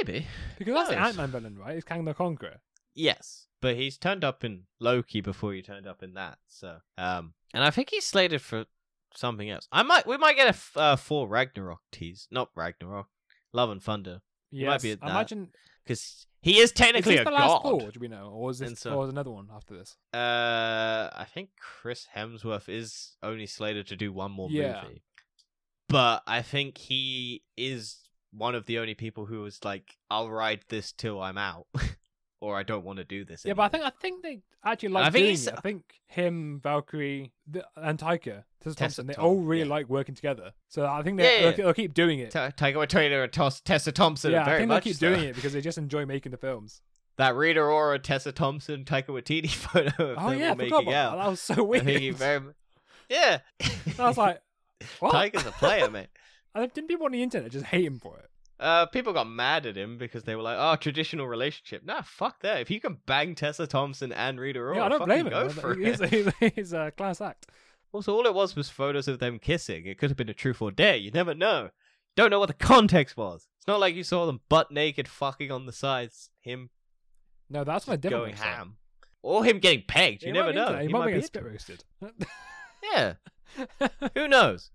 [0.00, 0.26] Maybe.
[0.58, 0.98] Because that's the.
[0.98, 1.76] Ant Man villain, right?
[1.76, 2.60] It's Kang the Conqueror.
[2.94, 3.46] Yes.
[3.62, 6.38] But he's turned up in Loki before he turned up in that.
[6.48, 8.66] So, um, and I think he's slated for
[9.14, 9.66] something else.
[9.72, 13.06] I might, we might get a f- uh, Thor Ragnarok tease, not Ragnarok,
[13.52, 14.66] Love and Thunder, Yes.
[14.68, 15.12] might be at I that.
[15.12, 15.52] imagine.
[15.84, 17.80] because he is Is technically this a the last god.
[17.80, 18.28] Thor, do we know?
[18.30, 19.96] Or is this so- or is another one after this?
[20.12, 24.82] Uh, I think Chris Hemsworth is only slated to do one more Yeah.
[24.82, 25.02] movie,
[25.88, 27.98] but I think he is
[28.32, 31.66] one of the only people who was like, "I'll ride this till I'm out,"
[32.40, 34.90] or "I don't want to do this." Yeah, but I think I think they actually
[34.90, 35.54] I like think doing it.
[35.56, 39.74] I think him, Valkyrie, the, and Taika, Tessa Thompson, they Tom- all really yeah.
[39.74, 40.52] like working together.
[40.68, 41.50] So I think they yeah.
[41.50, 42.32] they'll, they'll keep doing it.
[42.32, 44.32] Ta- Taika Waititi and Tos- Tessa Thompson.
[44.32, 45.08] yeah, I very think they'll much keep so.
[45.08, 46.82] doing it because they just enjoy making the films.
[47.18, 51.16] That Rita Ora, Tessa Thompson, Taika Waititi photo of oh them yeah, making about out.
[51.16, 51.22] that.
[51.22, 51.84] That was so I weird.
[51.84, 52.40] think very,
[53.08, 53.38] yeah.
[53.98, 54.42] I was like,
[55.00, 55.12] what?
[55.12, 56.08] Taika's a player, mate.
[56.54, 58.30] I didn't people on the internet just hate him for it?
[58.58, 62.40] Uh, people got mad at him because they were like, "Oh, traditional relationship." Nah, fuck
[62.40, 62.60] that.
[62.60, 65.32] If you can bang Tessa Thompson and Rita Ora, yeah, I don't blame him.
[65.32, 66.10] go for like, it.
[66.10, 67.46] he's, he's, he's a class act.
[67.92, 69.86] Also, all it was was photos of them kissing.
[69.86, 70.96] It could have been a truth or dare.
[70.96, 71.70] You never know.
[72.16, 73.46] Don't know what the context was.
[73.58, 76.30] It's not like you saw them butt naked fucking on the sides.
[76.40, 76.70] Him
[77.50, 78.78] No, that's my different going ham,
[79.22, 80.22] or him getting pegged.
[80.22, 80.78] You He never might be into know.
[80.78, 81.84] He, He might, might be be spit roasted.
[82.94, 83.14] Yeah,
[84.14, 84.70] who knows?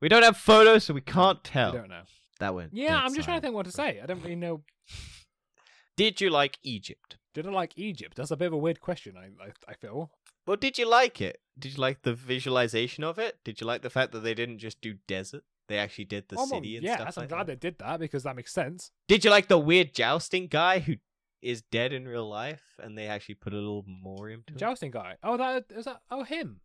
[0.00, 1.72] We don't have photos, so we can't I tell.
[1.72, 2.02] don't know.
[2.40, 2.74] That went.
[2.74, 4.00] Yeah, I'm just trying to think what to say.
[4.02, 4.62] I don't really know.
[5.96, 7.16] Did you like Egypt?
[7.34, 8.16] Did I like Egypt?
[8.16, 9.14] That's a bit of a weird question.
[9.16, 10.10] I I, I feel.
[10.46, 11.40] Well, did you like it?
[11.58, 13.38] Did you like the visualization of it?
[13.44, 15.42] Did you like the fact that they didn't just do desert?
[15.68, 17.60] They actually did the Oh, well, city and yeah, stuff I'm like glad that.
[17.60, 18.92] they did that because that makes sense.
[19.08, 20.94] Did you like the weird jousting guy who
[21.42, 24.60] is dead in real life and they actually put a little memoriam to The him?
[24.60, 25.16] jousting guy.
[25.24, 26.00] Oh, that is that.
[26.10, 26.60] Oh, him.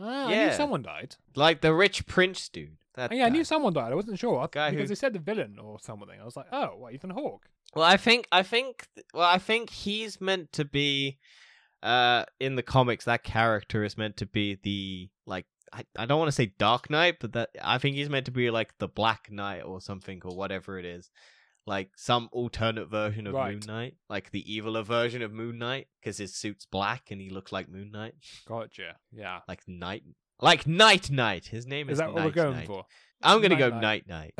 [0.00, 0.46] Ah, I Yeah.
[0.46, 1.16] knew someone died.
[1.34, 2.76] Like the rich prince dude.
[2.94, 3.36] That Oh, yeah, I guy.
[3.36, 3.92] knew someone died.
[3.92, 6.20] I wasn't sure Guy because who- they said the villain or something.
[6.20, 7.48] I was like, oh, what Ethan Hawke?
[7.74, 11.18] Well, I think I think well, I think he's meant to be
[11.82, 16.18] uh in the comics that character is meant to be the like I, I don't
[16.18, 18.88] want to say Dark Knight, but that I think he's meant to be like the
[18.88, 21.10] Black Knight or something or whatever it is.
[21.70, 23.52] Like some alternate version of Right.
[23.52, 27.30] Moon Knight, like the eviler version of Moon Knight because his suit's black and he
[27.30, 28.14] looks like Moon Knight,
[28.46, 28.96] Gotcha.
[29.12, 29.38] Yeah.
[29.46, 30.02] like Night
[30.40, 31.46] like Night Knight.
[31.46, 32.66] His name is, Is that what we're going Knight.
[32.66, 32.84] for?
[33.22, 33.78] I'm gonna Night go.
[33.80, 34.34] Night Knight.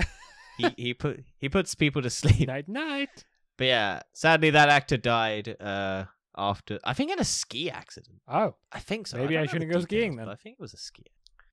[0.58, 2.48] he he put he puts people to sleep.
[2.48, 3.24] Night, night.
[3.56, 8.16] But yeah, sadly that actor died uh after I think in a ski accident.
[8.26, 9.18] Oh, I think so.
[9.18, 10.28] Maybe don't I shouldn't go skiing then.
[10.28, 11.04] I think it was a ski.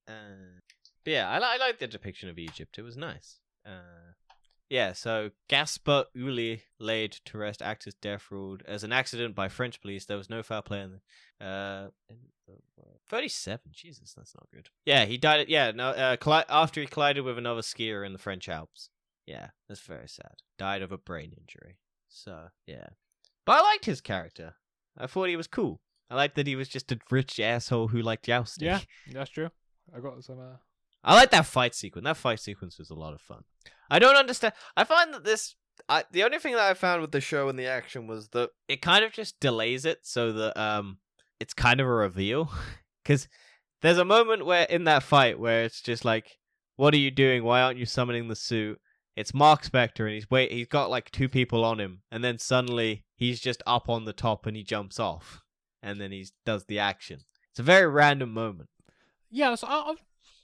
[0.08, 0.58] Uh,
[1.04, 2.80] But yeah, I, li- I like the depiction of Egypt.
[2.80, 3.40] It was nice.
[3.66, 4.14] Uh,
[4.70, 9.82] yeah, so Gaspard Ulliel laid to rest actor's death ruled as an accident by French
[9.82, 10.06] police.
[10.06, 11.46] There was no foul play in the.
[11.46, 12.28] Uh, in the
[13.10, 13.60] 37.
[13.72, 14.70] Jesus, that's not good.
[14.86, 15.42] Yeah, he died.
[15.42, 15.90] At, Yeah, no.
[15.90, 18.90] Uh, colli- after he collided with another skier in the French Alps.
[19.26, 20.36] Yeah, that's very sad.
[20.58, 21.78] Died of a brain injury.
[22.08, 22.88] So yeah,
[23.46, 24.56] but I liked his character.
[24.98, 25.82] I thought he was cool.
[26.10, 28.68] I liked that he was just a rich asshole who liked jousting.
[28.68, 28.80] Yeah,
[29.12, 29.50] that's true.
[29.96, 30.40] I got some.
[30.40, 30.58] Uh...
[31.08, 32.04] I like that fight sequence.
[32.04, 33.44] That fight sequence was a lot of fun.
[33.90, 34.54] I don't understand.
[34.76, 35.56] I find that this.
[35.88, 38.50] I, the only thing that I found with the show and the action was that
[38.68, 40.98] it kind of just delays it so that um
[41.40, 42.52] it's kind of a reveal
[43.04, 43.30] because
[43.82, 46.40] there's a moment where in that fight where it's just like,
[46.76, 47.44] what are you doing?
[47.44, 48.82] Why aren't you summoning the suit?
[49.16, 50.52] It's Marc Spector and he's wait.
[50.52, 54.14] He's got like two people on him, and then suddenly he's just up on the
[54.14, 55.42] top and he jumps off,
[55.82, 57.22] and then he does the action.
[57.52, 58.70] It's a very random moment.
[59.30, 59.96] Yeah, so I,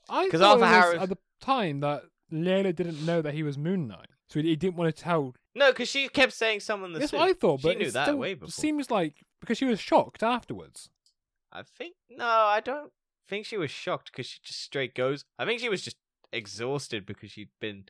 [0.10, 3.22] I, I 'Cause thought it Arthur was Harris- at the time that Layla didn't know
[3.22, 5.36] that he was Moon Knight, so he, he didn't want to tell.
[5.56, 7.18] No, because she kept saying someone the That's suit.
[7.20, 8.50] what I thought, but She knew that way before.
[8.50, 10.90] seems like because she was shocked afterwards.
[11.52, 12.92] I think no, I don't
[13.28, 15.24] think she was shocked because she just straight goes.
[15.38, 15.98] I think she was just
[16.32, 17.86] exhausted because she'd been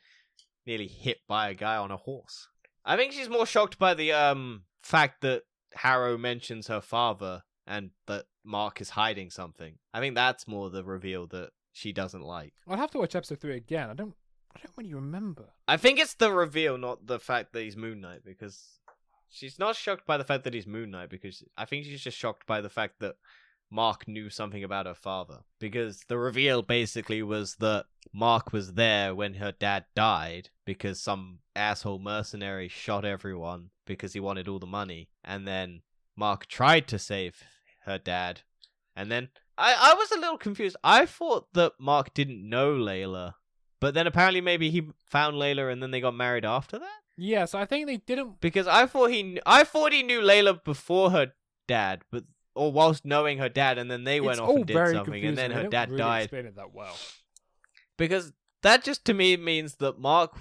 [0.66, 2.48] nearly hit by a guy on a horse.
[2.86, 5.44] I think she's more shocked by the um fact that
[5.76, 9.78] Harrow mentions her father and that Marc is hiding something.
[9.94, 12.54] I think that's more the reveal that she doesn't like.
[12.68, 13.90] I'll have to watch episode three again.
[13.90, 14.14] I don't.
[14.56, 15.46] I don't really remember.
[15.68, 18.80] I think it's the reveal, not the fact that he's Moon Knight, because
[19.28, 22.18] she's not shocked by the fact that he's Moon Knight, because I think she's just
[22.18, 23.16] shocked by the fact that
[23.72, 25.40] Marc knew something about her father.
[25.60, 31.40] Because the reveal basically was that Marc was there when her dad died, because some
[31.56, 35.82] asshole mercenary shot everyone because he wanted all the money, and then
[36.16, 37.42] Marc tried to save
[37.86, 38.42] her dad,
[38.96, 40.78] and then I, I was a little confused.
[40.84, 43.36] I thought that Marc didn't know Layla
[43.84, 47.02] but then apparently maybe he found Layla and then they got married after that?
[47.18, 48.40] Yeah, so I think they didn't.
[48.40, 51.34] Because I thought he kn- I thought he knew Layla before her
[51.68, 52.24] dad, but
[52.56, 55.28] or whilst knowing her dad and then they went it's off and did something confusing.
[55.28, 56.24] and then her dad really died.
[56.24, 56.96] Explain it that well.
[57.98, 60.34] Because that just to me means that Marc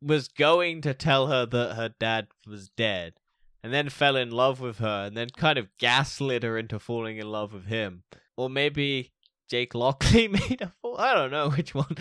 [0.00, 3.14] was going to tell her that her dad was dead
[3.62, 7.18] and then fell in love with her and then kind of gaslit her into falling
[7.18, 8.02] in love with him.
[8.36, 9.12] Or maybe
[9.48, 10.98] Jake Lockley made her fall.
[10.98, 11.96] I don't know which one.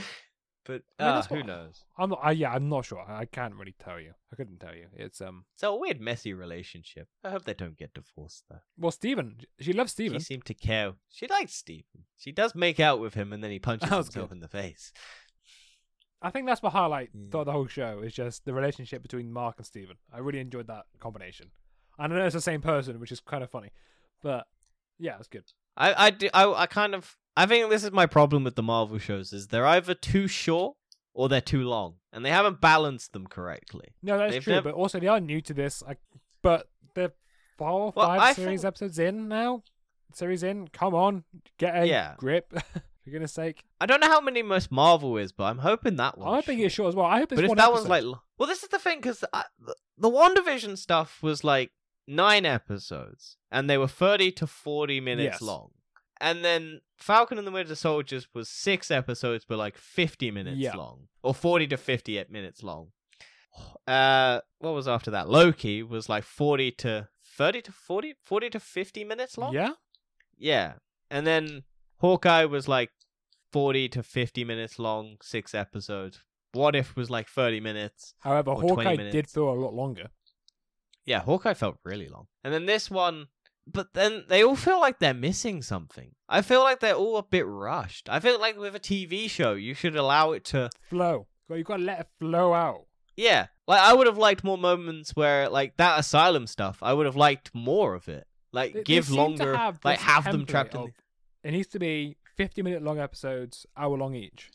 [0.67, 1.83] But I mean, uh, who what- knows?
[1.95, 2.19] I'm not.
[2.23, 2.99] I, yeah, I'm not sure.
[2.99, 4.13] I, I can't really tell you.
[4.33, 4.87] I couldn't tell you.
[4.93, 5.45] It's um.
[5.53, 7.07] It's a weird, messy relationship.
[7.23, 8.61] I hope they don't get divorced, though.
[8.75, 9.37] Well, Steven.
[9.59, 10.17] She loves Steven.
[10.19, 10.93] She seemed to care.
[11.11, 12.05] She likes Steven.
[12.17, 14.37] She does make out with him, and then he punches himself good.
[14.37, 14.91] in the face.
[16.25, 17.31] I think that's my highlight Mm.
[17.31, 19.97] throughout the whole show is just the relationship between Marc and Steven.
[20.13, 21.51] I really enjoyed that combination.
[21.99, 23.69] And I know it's the same person, which is kind of funny,
[24.21, 24.47] but
[24.99, 25.45] yeah, it's good.
[25.77, 27.15] I, I, do, I, I kind of.
[27.37, 30.77] I think this is my problem with the Marvel shows: is they're either too short
[31.13, 33.89] or they're too long, and they haven't balanced them correctly.
[34.01, 34.53] No, that's They've true.
[34.53, 35.83] nev- But also, they are new to this.
[35.87, 35.95] I,
[36.41, 37.13] but they're
[37.57, 39.63] four or Well, five I series think- episodes in now.
[40.13, 40.67] Series in.
[40.69, 41.23] Come on,
[41.57, 42.15] get a Yeah.
[42.17, 42.53] grip.
[43.05, 43.63] For goodness sake.
[43.79, 46.33] I don't know how many Miss Marvel is, but I'm hoping that one.
[46.37, 47.05] I think it's short as well.
[47.05, 47.87] I hope it's But if one that episode.
[47.89, 49.29] one's like, well, this is the thing because the,
[49.97, 51.71] the WandaVision stuff was like
[52.07, 55.41] nine episodes, and they were thirty to forty minutes Yes.
[55.43, 55.69] long,
[56.19, 60.75] and then Falcon and the Winter Soldiers was six episodes, but like fifty minutes Yeah.
[60.75, 62.87] long, or forty to fifty minutes long.
[63.87, 65.29] Uh, what was after that?
[65.29, 69.53] Loki was like forty to thirty to 40, 40 to fifty minutes long.
[69.53, 69.73] yeah.
[70.37, 70.73] Yeah.
[71.11, 71.63] And then
[71.99, 72.91] Hawkeye was like
[73.51, 76.23] 40 to 50 minutes long, six episodes.
[76.53, 78.13] What If was like 30 minutes.
[78.19, 80.07] However, Or 20 Hawkeye did feel a lot longer.
[81.05, 82.27] Yeah, Hawkeye felt really long.
[82.43, 83.27] And then this one,
[83.67, 86.11] but then they all feel like they're missing something.
[86.29, 88.09] I feel like they're all a bit rushed.
[88.09, 90.69] I feel like with a TV show, you should allow it to.
[90.89, 91.27] Flow.
[91.47, 92.85] Well, you've got to let it flow out.
[93.15, 93.47] Yeah.
[93.67, 97.15] Like, I would have liked more moments where, like, that asylum stuff, I would have
[97.15, 98.25] liked more of it.
[98.51, 99.55] Like, They- they give to longer.
[99.55, 100.81] have like, have them trapped in.
[100.85, 100.91] The...
[101.45, 104.49] It needs to be 50 minute long episodes, hour long each.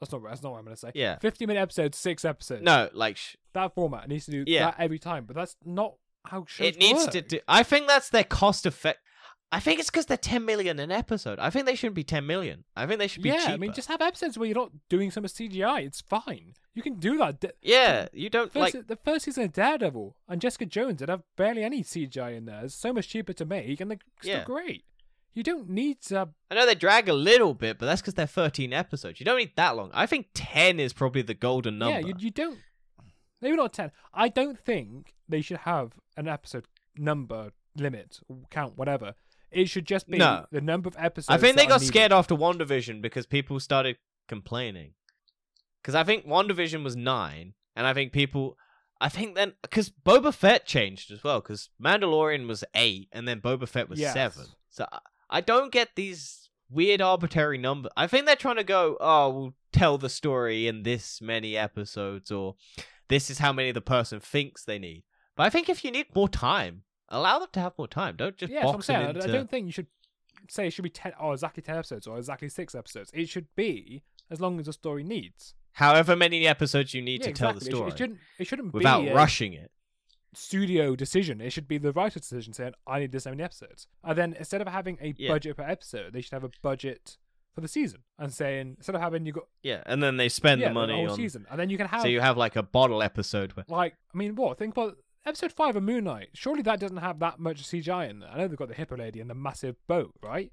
[0.00, 0.92] That's not that's not what I'm going to say.
[0.94, 1.18] Yeah.
[1.18, 2.62] 50 minute episodes, six episodes.
[2.62, 4.66] No, like, sh- That format needs to do Yeah.
[4.70, 5.94] that every time, but that's not
[6.24, 7.10] how shows it needs work.
[7.12, 8.98] to do i think that's their cost effect
[9.50, 12.26] i think it's because they're 10 million an episode i think they shouldn't be 10
[12.26, 14.56] million i think they should be Yeah, cheaper I mean, just have episodes where you're
[14.58, 15.86] not doing so much CGI.
[15.86, 16.54] It's fine.
[16.74, 17.54] You can do that.
[17.62, 21.22] Yeah you don't First, like the first season of Daredevil and Jessica Jones did have
[21.36, 22.64] barely any CGI in there.
[22.64, 24.44] It's so much cheaper to make, and they're still Yeah.
[24.44, 24.84] great.
[25.38, 26.28] You don't need to.
[26.50, 29.38] I know they drag a little bit but that's because they're 13 episodes you don't
[29.38, 32.58] need that long i think 10 is probably the golden number yeah, you, you don't.
[33.40, 33.92] Maybe not ten.
[34.12, 36.64] I don't think they should have an episode
[36.96, 38.18] number limit,
[38.50, 39.14] count, whatever.
[39.52, 40.46] It should just be No.
[40.50, 41.28] the number of episodes.
[41.30, 41.86] i think they got needed.
[41.94, 44.94] scared after WandaVision because people started complaining.
[45.80, 48.56] Because I think WandaVision was nine, and I think people,
[49.00, 51.40] I think then because Boba Fett changed as well.
[51.40, 54.14] Because Mandalorian was eight, and then Boba Fett was Yes.
[54.14, 54.46] seven.
[54.70, 54.98] So uh,
[55.30, 57.92] I, I don't get these weird arbitrary numbers.
[57.96, 62.30] I think they're trying to go, oh, we'll tell the story in this many episodes,
[62.30, 62.56] or
[63.08, 65.04] this is how many the person thinks they need.
[65.36, 68.16] But I think if you need more time, allow them to have more time.
[68.16, 69.06] Don't just yeah, I'm box saying.
[69.06, 69.28] them into.
[69.28, 69.86] I don't think you should
[70.48, 73.10] say it should be ten or exactly ten episodes or exactly six episodes.
[73.14, 75.54] It should be as long as the story needs.
[75.72, 77.52] However many episodes you need yeah, to exactly.
[77.52, 78.18] tell the story It, shouldn't.
[78.38, 79.70] It shouldn't without be a rushing it.
[80.34, 81.40] Studio decision.
[81.40, 84.60] It should be the writer's decision saying, "I need this many episodes." And then instead
[84.60, 85.28] of having a Yeah.
[85.32, 87.18] budget per episode, they should have a budget
[87.54, 90.60] for the season and saying instead of having you got Yeah, and then they spend
[90.60, 91.16] yeah, the money whole on.
[91.16, 93.94] season, and then you can have So you have like a bottle episode where like
[94.14, 96.30] I mean, what think about episode five of Moon Knight?
[96.34, 98.30] Surely that doesn't have that much CGI in there.
[98.30, 100.52] I know they've got the hippo lady and the massive boat, right?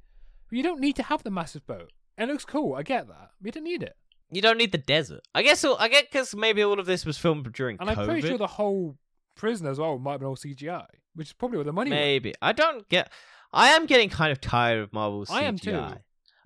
[0.49, 1.91] But you don't need to have the massive boat.
[2.17, 2.75] It looks cool.
[2.75, 3.31] I get that.
[3.41, 3.95] But you don't need it.
[4.31, 5.21] you don't need the desert.
[5.35, 5.63] I guess.
[5.63, 7.97] I get because maybe all of this was filmed during And COVID.
[7.97, 8.97] I'm pretty sure the whole
[9.35, 12.01] prison as well might have been all CGI, which is probably where the money went.
[12.01, 13.11] maybe I don't get.
[13.53, 15.33] I am getting kind of tired of Marvel's CGI.
[15.35, 15.85] I am too.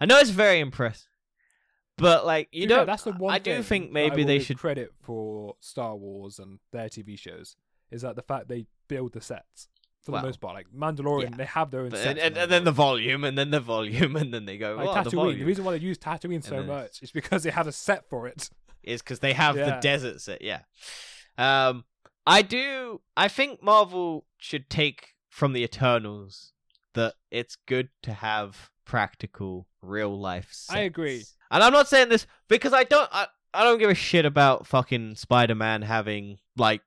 [0.02, 1.08] I know it's very impressive,
[1.98, 2.88] but like you fair, don't.
[2.88, 3.34] That's the one.
[3.34, 4.58] I do think maybe they should.
[4.58, 7.56] credit for Star Wars and their TV shows
[7.92, 9.68] is that the fact they build the sets
[10.04, 10.54] for Well, the most part.
[10.54, 11.36] Like Mandalorian, yeah.
[11.38, 12.20] they have their own But- sets.
[12.20, 14.76] and, and, then the volume, and then the volume, and then they go.
[14.76, 15.32] like "Oh, Tatooine.
[15.34, 18.08] the The, reason why they use Tatooine so much is because they have a set
[18.10, 18.50] for it.
[18.84, 20.42] is because they have the desert set.
[20.42, 20.62] Yeah.
[21.38, 21.84] Um,
[22.30, 23.02] I do.
[23.18, 26.54] I think Marvel should take from the Eternals
[26.94, 30.50] that it's good to have practical, real life.
[30.52, 30.78] Sets.
[30.78, 31.24] I agree.
[31.52, 33.10] and I'm not saying this because I don't.
[33.12, 36.82] I, I don't give a shit about fucking Spider-Man having like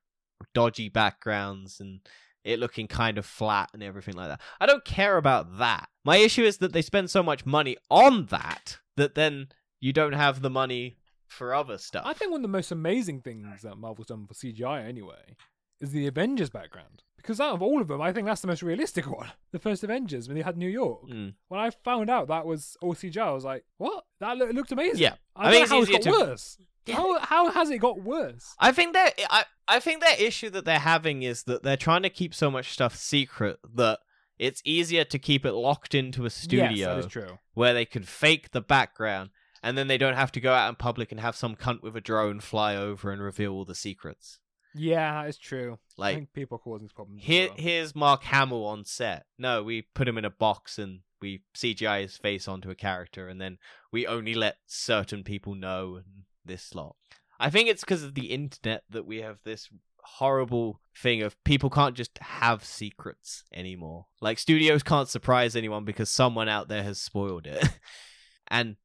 [0.53, 1.99] dodgy backgrounds and
[2.45, 4.41] it looking kind of flat and everything like that.
[4.61, 5.89] I don't care about that.
[6.05, 9.47] My issue is that they spend so much money on that that then
[9.79, 10.97] you don't have the money
[11.33, 12.03] for other stuff.
[12.05, 15.35] I think one of the most amazing things that Marvel's done for CGI anyway
[15.81, 17.03] is the Avengers background.
[17.17, 19.31] Because out of all of them, I think that's the most realistic one.
[19.51, 21.03] The first Avengers when they had New York.
[21.09, 21.33] Mm.
[21.47, 24.03] When I found out that was all CGI, I was like, "What?
[24.19, 25.15] That lo- it looked amazing." Yeah.
[25.35, 26.57] I, I think how it's got to- worse.
[26.91, 28.53] How how has it got worse?
[28.59, 32.03] I think that I I think their issue that they're having is that they're trying
[32.03, 33.99] to keep so much stuff secret that
[34.37, 37.39] it's easier to keep it locked into a studio Yes, that is true.
[37.53, 39.29] where they can fake the background
[39.63, 41.95] and then they don't have to go out in public and have some cunt with
[41.95, 44.39] a drone fly over and reveal all the secrets.
[44.75, 45.77] Yeah, is true.
[45.97, 47.23] I Like think people are causing problems.
[47.23, 47.57] here well.
[47.57, 49.25] here's Mark Hamill on set.
[49.37, 53.27] No, we put him in a box and we CGI his face onto a character
[53.29, 53.57] and then
[53.91, 56.01] we only let certain people know
[56.43, 56.95] this lot.
[57.39, 59.69] I think it's because of the internet that we have this
[60.05, 64.07] horrible thing of people can't just have secrets anymore.
[64.21, 67.63] Like studios can't surprise anyone because someone out there has spoiled it.
[68.47, 68.75] and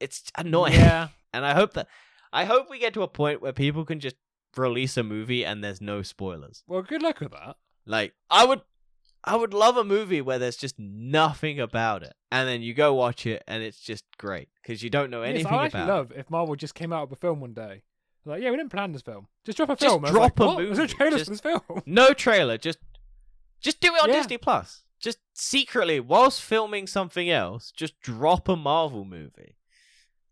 [0.00, 0.74] it's annoying.
[0.74, 1.88] Yeah, And I hope that
[2.32, 4.16] I hope we get to a point where people can just
[4.56, 6.62] release a movie and there's no spoilers.
[6.66, 7.56] well, good luck with that.
[7.86, 8.62] Like I would
[9.24, 12.12] I would love a movie where there's just nothing about it.
[12.30, 15.30] And then you go watch it and it's just great because you don't know Yes,
[15.30, 17.82] anything I actually about love if Marvel just came out with a film one day.
[18.26, 19.26] Like, yeah, we didn't plan this film.
[19.44, 20.04] Just drop a Just film.
[20.04, 20.56] I was drop like, a what?
[20.64, 20.94] There's no movie.
[20.94, 21.82] trailers Just- for this film.
[21.86, 22.78] No trailer, just
[23.60, 24.16] just do it on Yeah.
[24.16, 24.82] Disney Plus.
[25.00, 29.56] Just secretly whilst filming something else, just drop a Marvel movie.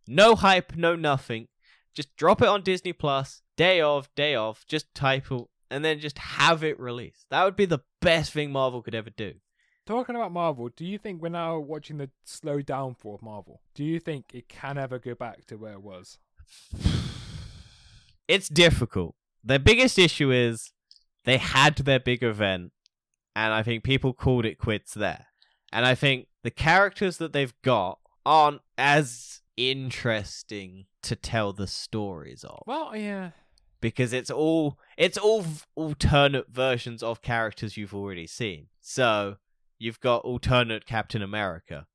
[0.06, 1.48] No hype, no nothing.
[1.94, 5.98] Just drop it on Disney Plus, day of, day off, just type it and then
[5.98, 7.26] just have it released.
[7.30, 9.34] That would be the best thing Marvel could ever do.
[9.86, 13.62] Talking about Marvel, do you think we're now watching the slow downfall of Marvel?
[13.74, 16.18] Do you think it can ever go back to where it was?
[18.28, 19.16] it's difficult.
[19.42, 20.72] Their biggest issue is
[21.24, 22.72] they had their big event,
[23.34, 25.26] and I think people called it quits there.
[25.72, 29.40] And I think the characters that they've got aren't as
[29.70, 33.30] interesting to tell the stories of Well, yeah.
[33.80, 38.66] because it's all it's all v- alternate versions of characters you've already seen.
[38.80, 39.36] So
[39.78, 41.86] you've got alternate Captain America.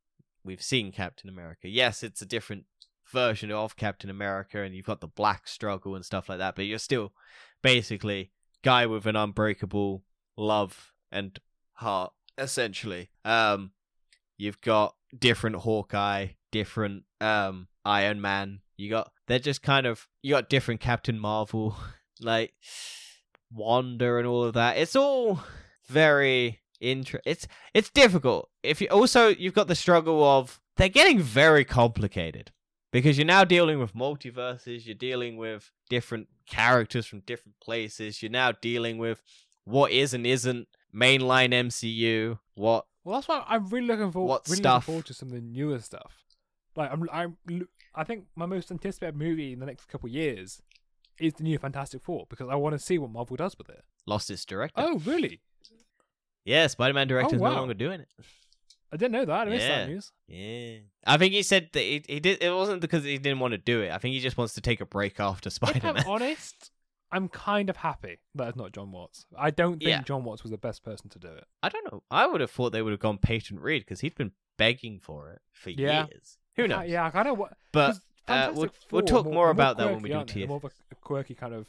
[0.44, 1.68] We've seen Captain America.
[1.68, 2.66] Yes, it's a different
[3.12, 6.56] version of Captain America, and you've got the black struggle and stuff like that.
[6.56, 7.14] But you're still
[7.62, 8.32] basically
[8.64, 10.04] guy with an unbreakable
[10.38, 11.40] love and
[11.74, 13.10] heart, essentially.
[13.26, 13.72] Um,
[14.38, 18.62] you've got different Hawkeye, different um Iron Man.
[18.78, 21.76] You got they're just kind of you got different Captain Marvel,
[22.22, 22.54] like
[23.52, 24.78] Wanda and all of that.
[24.78, 25.40] It's all
[25.88, 27.20] very inter.
[27.26, 28.50] It's it's difficult.
[28.64, 32.52] If you also you've got the struggle of they're getting very complicated
[32.92, 34.86] because you're now dealing with multiverses.
[34.86, 38.22] You're dealing with different characters from different places.
[38.22, 39.22] You're now dealing with
[39.64, 42.40] what is and isn't mainline MCU.
[42.56, 44.30] What Well, that's why I'm really looking forward.
[44.30, 44.88] What really stuff?
[44.88, 46.24] looking forward to some of the newer stuff.
[46.78, 47.38] Like I'm, I'm,
[47.96, 50.62] I think my most anticipated movie in the next couple of years
[51.20, 53.84] is the new Fantastic Four because I want to see what Marvel does with it.
[54.06, 54.76] Lost its director.
[54.78, 55.42] Oh, really?
[56.46, 57.50] Yeah, Spider-Man director's oh, wow.
[57.50, 58.08] no longer doing it.
[58.94, 59.48] I didn't know that.
[59.48, 59.80] I missed Yeah.
[59.80, 60.12] that news.
[60.28, 62.42] Yeah, I think he said that he, he did.
[62.42, 63.92] It wasn't because he didn't want to do it.
[63.92, 65.96] I think he just wants to take a break after Spider-Man.
[65.98, 66.72] If I'm honest,
[67.12, 69.26] I'm kind of happy that it's not Jon Watts.
[69.38, 70.02] I don't think Yeah.
[70.04, 71.44] Jon Watts was the best person to do it.
[71.64, 72.04] I don't know.
[72.10, 75.32] I would have thought they would have gone Peyton Reed because he'd been begging for
[75.32, 76.06] it for Yeah.
[76.12, 76.38] years.
[76.58, 76.90] Who I- knows?
[76.90, 77.42] yeah, I kind of.
[77.72, 77.98] But
[78.28, 80.42] uh, we'll, we'll talk more are about that when we do aren't they?
[80.42, 80.50] They're TF.
[80.50, 81.68] More of a, a quirky kind of.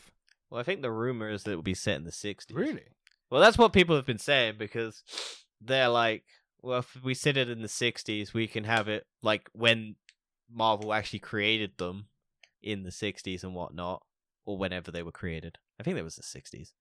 [0.50, 2.46] Well, I think the rumor is that it will be set in the 60s.
[2.52, 2.84] Really?
[3.30, 5.02] Well, that's what people have been saying because
[5.60, 6.24] they're like,
[6.62, 9.96] well, if we set it in the 60s, we can have it like when
[10.50, 12.06] Marvel actually created them
[12.62, 14.02] in the 60s and whatnot,
[14.46, 15.58] or whenever they were created.
[15.78, 16.72] I think that was the 60s.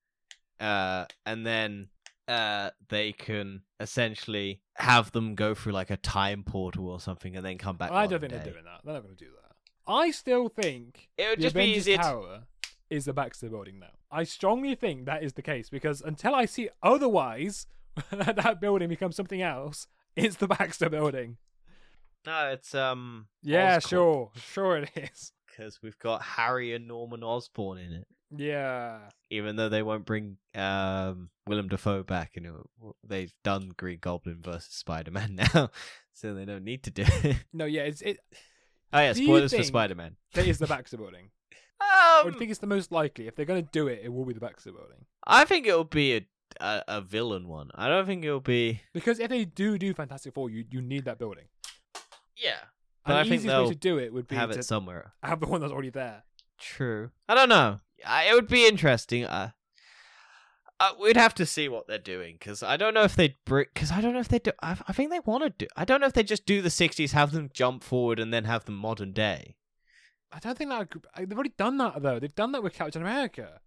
[0.59, 1.89] Uh, and then
[2.27, 7.45] uh, they can essentially have them go through like a time portal or something and
[7.45, 7.91] then come back.
[7.91, 8.39] I don't think day.
[8.43, 8.81] they're doing that.
[8.83, 9.91] They're not going to do that.
[9.91, 11.97] I still think It would the just be Avengers easier.
[11.97, 12.03] To...
[12.03, 12.43] Tower
[12.89, 13.91] is the Baxter Building now.
[14.11, 17.67] I strongly think that is the case because until I see otherwise,
[18.11, 19.87] that that building becomes something else.
[20.17, 21.37] It's the Baxter Building.
[22.25, 23.27] No, it's um.
[23.43, 25.31] Yeah, Oscorp, sure, sure it is.
[25.47, 28.07] Because we've got Harry and Norman Osborn in it.
[28.35, 28.99] Yeah,
[29.29, 32.65] even though they won't bring um Willem Dafoe back, you know,
[33.07, 35.69] they've done Green Goblin versus Spider Man now,
[36.13, 37.37] so they don't need to do it.
[37.53, 38.19] no, yeah, it's it.
[38.91, 40.17] oh yeah, Do spoilers for Spider Man.
[40.33, 41.29] That is the Baxter Building.
[41.79, 43.27] Or do Um, you think it's the most likely?
[43.27, 45.05] If they're going to do it, it will be the Baxter Building.
[45.25, 46.25] I think it'll be a,
[46.59, 47.69] a a villain one.
[47.75, 48.81] I don't think it'll be.
[48.93, 51.45] Because if they do do Fantastic Four, you you need that building.
[52.35, 52.57] Yeah,
[53.05, 55.13] And I the think easiest way to do it would be have to it somewhere.
[55.23, 56.23] have the one that's already there.
[56.59, 57.09] True.
[57.29, 57.79] I don't know.
[57.99, 59.25] It would be interesting.
[59.25, 59.51] Uh,
[60.79, 63.65] uh, we'd have to see what they're doing because I don't know if they'd bring.
[63.73, 64.51] Because I don't know if they do.
[64.61, 65.67] I, I think they want to do.
[65.75, 68.43] I don't know if they just do the '60s, have them jump forward, and then
[68.43, 69.55] have them modern day.
[70.31, 72.19] I don't think that they've already done that though.
[72.19, 73.61] They've done that with Captain America.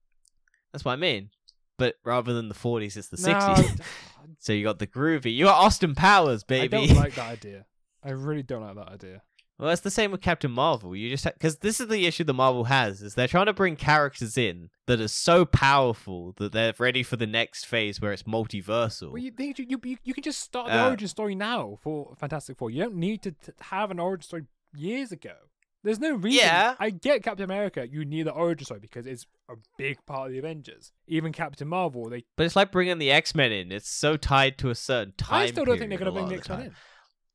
[0.72, 1.31] That's what I mean.
[1.78, 3.81] But rather than the 40s, it's the No, 60s.
[4.39, 5.35] so you got the groovy.
[5.35, 6.76] You got Austin Powers, baby.
[6.76, 7.64] I don't like that idea.
[8.05, 9.22] I really don't like that idea.
[9.61, 10.96] Well, it's the same with Captain Marvel.
[10.96, 13.76] You just because this is the issue that Marvel has is they're trying to bring
[13.76, 18.22] characters in that are so powerful that they're ready for the next phase where it's
[18.24, 19.12] multiversal.
[19.12, 22.14] Well, you, they, you, you you can just start the Uh, origin story now for
[22.18, 22.70] Fantastic Four.
[22.70, 24.42] You don't need to t- have an origin story
[24.74, 25.34] years ago.
[25.82, 26.40] There's no reason.
[26.44, 26.74] Yeah.
[26.78, 27.88] I get Captain America.
[27.90, 30.92] You need the origin story because it's a big part of the Avengers.
[31.06, 32.24] Even Captain Marvel, they.
[32.36, 33.72] But it's like bringing the X Men in.
[33.72, 35.42] It's so tied to a certain time.
[35.42, 36.74] I still don't think they're going to bring the X Men in.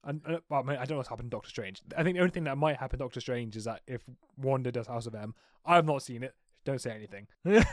[0.06, 1.82] And, uh, well, I, mean, I don't know what's happened to Doctor Strange.
[1.98, 4.04] I think the only thing that might happen to Doctor Strange is that if
[4.38, 5.34] Wanda does House of M,
[5.66, 6.36] I've not seen it.
[6.64, 7.28] Don't say anything.
[7.46, 7.64] yeah,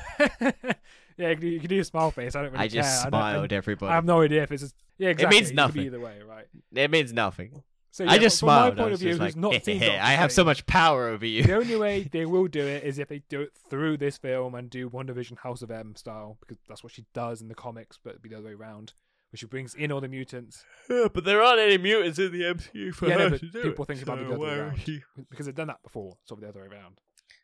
[1.17, 2.35] you can, do, you can do a smile face.
[2.35, 3.07] I don't really I just care.
[3.07, 3.91] I don't- I- smiled, everybody.
[3.91, 5.37] I have no idea if it's just, yeah, exactly.
[5.39, 5.83] means It could nothing.
[5.83, 6.47] either way, right?
[6.75, 7.63] It means nothing.
[7.91, 8.79] So I just from my smiled.
[8.79, 11.43] I point of view, just like, not Doctor I have so much power over you.
[11.43, 14.55] The only way they will do it is if they do it through this film
[14.55, 17.99] and do WandaVision House of M style, because that's what she does in the comics,
[18.03, 18.95] but it'd be the other way around,
[19.33, 20.65] where she brings in all the mutants.
[20.91, 23.47] Yeah, but there aren't any mutants in the MCU for Yeah, no, her but to
[23.51, 24.81] do people it, think it might be the other way why around.
[24.81, 26.99] she- Because they've done that before, sort of the other way around.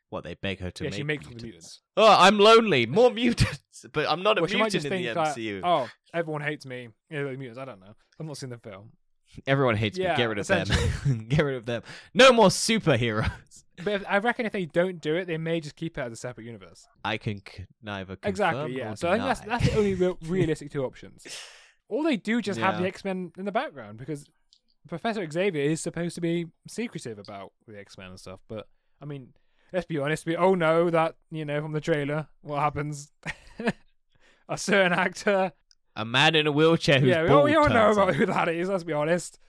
[0.09, 1.53] What they beg her to yeah, make she makes all the mutants.
[1.53, 1.81] mutants.
[1.97, 2.85] Oh, I'm lonely.
[2.87, 5.35] More mutants, but I'm not a Well, she might mutant just in think the that,
[5.37, 5.61] MCU.
[5.63, 6.89] oh, everyone hates me.
[7.11, 7.59] Yeah, the mutants.
[7.59, 7.93] I don't know.
[8.19, 8.91] I've not seen the film.
[9.45, 10.17] Everyone hates Yeah, me.
[10.17, 10.67] Get rid of them.
[11.29, 11.83] Get rid of them.
[12.13, 13.31] No more superheroes.
[13.81, 16.11] But if, I reckon if they don't do it, they may just keep it as
[16.11, 16.85] a separate universe.
[17.05, 18.87] I can c- neither confirm Exactly, yeah.
[18.87, 21.25] nor So I think that's that's the only real, realistic two options.
[21.89, 24.25] Or they do just have the X Men in the background because
[24.87, 28.39] Professor Xavier is supposed to be secretive about the X Men and stuff.
[28.47, 28.67] But
[29.01, 29.33] I mean,
[29.73, 30.25] let's be honest.
[30.25, 33.11] We all know that you know from the trailer what happens.
[34.49, 35.51] a certain actor.
[35.95, 38.49] a man in a wheelchair who's yeah, we all, we all know about who that
[38.49, 38.69] is.
[38.69, 39.39] Let's be honest.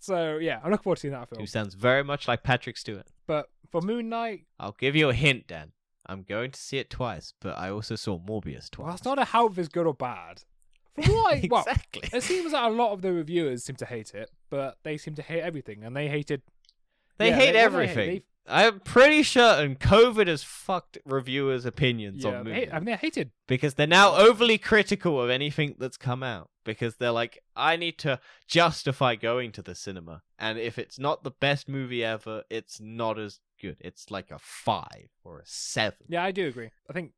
[0.00, 3.06] So yeah, I'm looking forward to seeing that who sounds very much like Patrick Stewart.
[3.26, 5.72] But for Moon Knight, I'll give you a hint, Dan.
[6.06, 8.84] I'm going to see it twice, but I also saw Morbius twice.
[8.84, 10.42] well, it's not a how if it's good or bad.
[10.96, 12.08] What I, well, exactly.
[12.12, 15.14] It seems that a lot of the reviewers seem to hate it, but they seem
[15.16, 16.42] to hate everything, and they hated.
[17.18, 18.08] They yeah, hate do everything.
[18.08, 22.78] They, I'm pretty certain COVID has fucked reviewers' opinions yeah, on they movies hate, I
[22.78, 23.30] mean, they hated.
[23.46, 27.98] because they're now overly critical of anything that's come out because they're like, I need
[28.00, 32.80] to justify going to the cinema, and if it's not the best movie ever, it's
[32.80, 33.76] not as good.
[33.80, 36.06] It's like a five or a seven.
[36.08, 36.70] Yeah, I do agree.
[36.88, 37.12] I think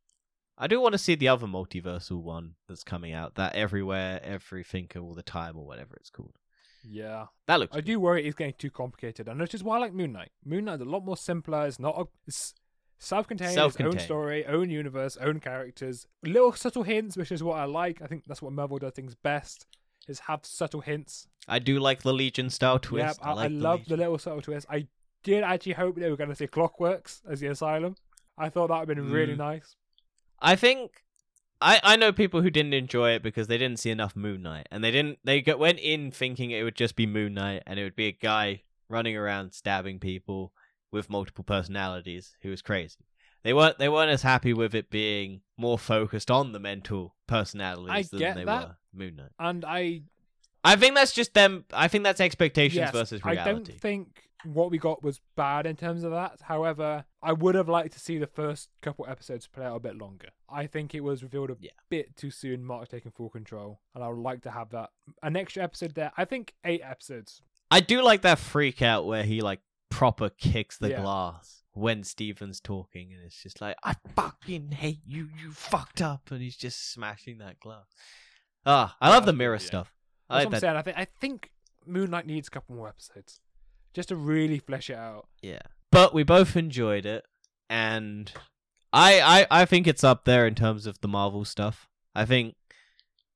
[0.58, 4.88] I do want to see the other multiversal one that's coming out, that everywhere, everything,
[4.98, 6.34] all the time, or whatever it's called.
[6.82, 7.74] yeah, That looks.
[7.74, 7.84] I good.
[7.86, 10.30] do worry it's getting too complicated, and which is why I like Moon Knight.
[10.44, 11.66] Moon Knight's a lot more simpler.
[11.66, 12.54] It's not a, it's
[12.98, 14.00] self-contained, its own Self-contained.
[14.00, 16.06] story, own universe, own characters.
[16.22, 18.00] Little subtle hints, which is what I like.
[18.00, 19.66] I think that's what Marvel does things best.
[20.08, 21.26] Is have subtle hints.
[21.48, 23.18] I do like the Legion style twist.
[23.20, 24.66] Yeah, I, like I love the little subtle twist.
[24.70, 24.86] I
[25.24, 27.96] did actually hope they were going to say Clockworks as the asylum.
[28.38, 29.38] I thought that would have been really Mm.
[29.38, 29.74] nice.
[30.40, 31.02] I think
[31.60, 34.68] I I know people who didn't enjoy it because they didn't see enough Moon Knight,
[34.70, 37.78] and they didn't they got, went in thinking it would just be Moon Knight, and
[37.78, 40.52] it would be a guy running around stabbing people
[40.92, 42.98] with multiple personalities who was crazy.
[43.42, 48.10] They weren't they weren't as happy with it being more focused on the mental personalities
[48.10, 48.68] than get they that.
[48.68, 49.32] were Moon Knight.
[49.38, 50.02] And I
[50.64, 51.64] I think that's just them.
[51.72, 55.76] I think that's expectations yes, versus I don't think what we got was bad in
[55.76, 56.40] terms of that.
[56.42, 59.96] However, I would have liked to see the first couple episodes play out a bit
[59.96, 60.28] longer.
[60.48, 61.70] I think it was revealed a Yeah.
[61.88, 64.90] bit too soon, Marc taking full control, and I would like to have that
[65.22, 66.12] an extra episode there.
[66.16, 67.42] I think eight episodes.
[67.70, 71.00] I do like that freak out where he like proper kicks the Yeah.
[71.02, 76.30] glass when Steven's talking, and it's just like, I fucking hate you, you fucked up,
[76.30, 77.86] and he's just smashing that glass.
[78.64, 79.58] Ah, I love the mirror yeah.
[79.58, 79.92] stuff.
[80.28, 80.60] I like I'm that.
[80.60, 80.76] saying.
[80.76, 81.52] I think I think
[81.84, 83.40] Moon Knight needs a couple more episodes
[83.96, 85.26] just to really flesh it out.
[85.42, 87.24] Yeah, but we both enjoyed it,
[87.70, 88.30] and
[88.92, 91.88] I, I, I think it's up there in terms of the Marvel stuff.
[92.14, 92.56] I think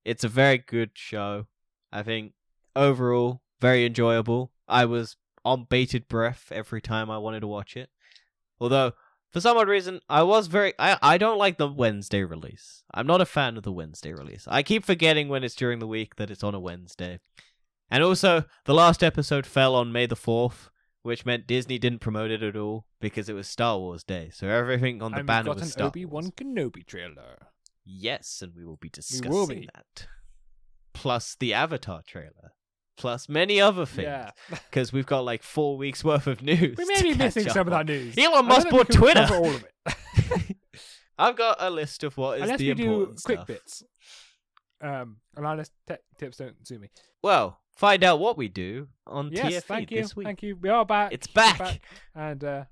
[0.04, 1.46] it's a very good show.
[1.90, 2.34] I think
[2.76, 4.52] overall very enjoyable.
[4.68, 7.88] I was on bated breath every time I wanted to watch it.
[8.60, 8.92] Although
[9.32, 12.82] for some odd reason I was very I, I don't like the Wednesday release.
[12.92, 14.46] I'm not a fan of the Wednesday release.
[14.48, 17.20] I keep forgetting when it's during the week that it's on a Wednesday.
[17.90, 20.68] And also the last episode fell on May the 4th,
[21.02, 24.30] which meant Disney didn't promote it at all because it was Star Wars Day.
[24.32, 26.30] So everything on the and banner got was an Star Obi Wan.
[26.32, 27.38] Kenobi trailer.
[27.84, 29.68] Yes, and we will be discussing will be.
[29.74, 30.06] that.
[30.92, 32.52] Plus the Avatar trailer.
[32.96, 34.04] Plus many other things.
[34.08, 36.76] Yeah, Because we've got like four weeks worth of news.
[36.76, 38.16] we may be missing some of that news.
[38.18, 39.26] Elon Musk bought we Twitter.
[39.32, 40.56] all of it.
[41.18, 43.46] I've got a list of what is Unless the we do quick stuff.
[43.46, 43.82] bits.
[44.82, 46.88] Um, and tech tips don't sue me.
[47.22, 50.26] Well, find out what we do on Yes, TFE thank you, this week.
[50.26, 50.56] thank you.
[50.56, 51.12] We are back.
[51.12, 51.80] It's We're back.
[52.14, 52.64] and uh,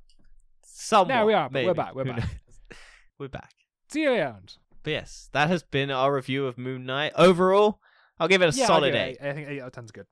[0.62, 1.14] Somewhat.
[1.14, 2.28] No, we are, but we're back, we're back.
[3.18, 3.52] we're back.
[3.90, 4.56] see you around.
[4.82, 7.12] But yes, that has been our review of Moon Knight.
[7.16, 7.80] Overall,
[8.20, 9.18] I'll give it a yeah, solid I, eight.
[9.20, 10.06] I think eight out of ten's good.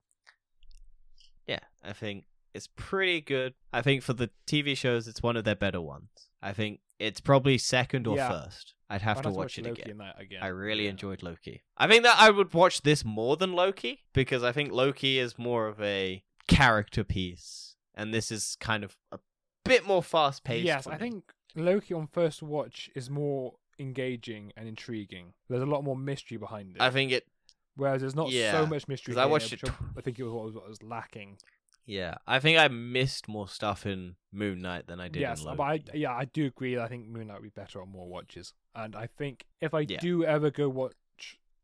[1.46, 3.54] Yeah, I think it's pretty good.
[3.72, 6.08] I think for the TV shows, it's one of their better ones.
[6.42, 8.30] I think it's probably second or Yeah.
[8.30, 8.74] first.
[8.88, 9.98] I'd have I'd to watch it again.
[9.98, 10.42] that again.
[10.42, 10.90] I really Yeah.
[10.90, 11.64] enjoyed Loki.
[11.76, 15.36] I think that I would watch this more than Loki because I think Loki is
[15.38, 19.18] more of a character piece, and this is kind of a
[19.64, 20.64] bit more fast paced.
[20.64, 21.24] Yes, I think
[21.56, 25.34] Loki on first watch is more engaging and intriguing.
[25.48, 26.80] There's a lot more mystery behind it.
[26.82, 27.26] I think it.
[27.74, 29.12] Whereas there's not Yeah, so much mystery.
[29.14, 31.38] 'cause I watched it I- I think it was what was, what was lacking.
[31.86, 35.60] Yeah, I think I missed more stuff in Moon Knight than I did yes, but
[35.60, 36.78] I yeah I do agree.
[36.78, 38.52] I think Moon Knight would be better on more watches.
[38.74, 39.98] And I think if I Yeah.
[40.00, 40.94] do ever go watch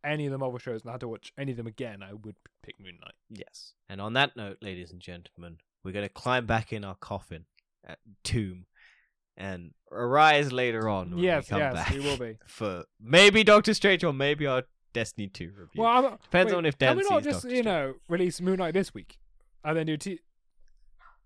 [0.05, 2.13] any of the Marvel shows and I had to watch any of them again, I
[2.13, 3.15] would pick Moon Knight.
[3.31, 3.75] Yes.
[3.89, 7.47] And on that note, ladies and gentlemen, we're going to climb back in our coffin,
[7.85, 8.67] at tomb,
[9.37, 12.39] and arise later on when yes, we come yes, back we will be.
[12.47, 15.83] for maybe Doctor Strange or maybe our Destiny 2 review.
[15.83, 18.59] Well, I'm, Depends wait, on if Can we not just Doctor you know release Moon
[18.59, 19.19] Knight this week
[19.65, 20.21] and then do t-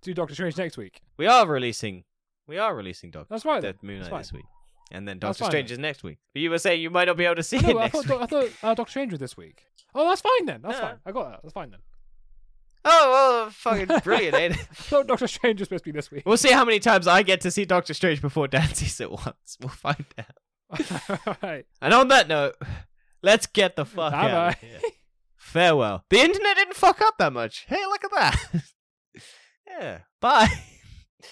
[0.03, 1.01] do Doctor Strange next week?
[1.16, 2.05] we are releasing
[2.47, 3.61] we are releasing Doctor That's right.
[3.61, 3.74] Then.
[3.82, 4.45] Moon Knight this week.
[4.93, 6.18] And then Doctor Strange is next week.
[6.32, 7.93] But you were saying you might not be able to see it No, I next
[8.05, 8.20] thought, week.
[8.20, 9.64] I thought uh, Doctor Strange was this week.
[9.95, 10.61] Oh, that's fine then.
[10.62, 10.80] That's No.
[10.82, 10.97] fine.
[11.05, 11.41] I got that.
[11.43, 11.80] That's fine then.
[12.84, 13.11] Oh,
[13.43, 14.61] well, fucking brilliant, ain't it?
[14.61, 16.22] I thought Doctor Strange was supposed to be this week.
[16.24, 19.11] We'll see how many times I get to see Doctor Strange before Dan sees it
[19.11, 19.57] once.
[19.61, 21.39] We'll find out.
[21.43, 21.66] right.
[21.82, 22.55] And on that note,
[23.24, 24.49] let's get the fuck out Bye-bye.
[24.51, 24.91] of here.
[25.57, 26.04] Farewell.
[26.11, 27.64] The internet didn't fuck up that much.
[27.66, 28.62] Hey, look at that.
[29.66, 29.98] yeah.
[30.20, 30.48] Bye.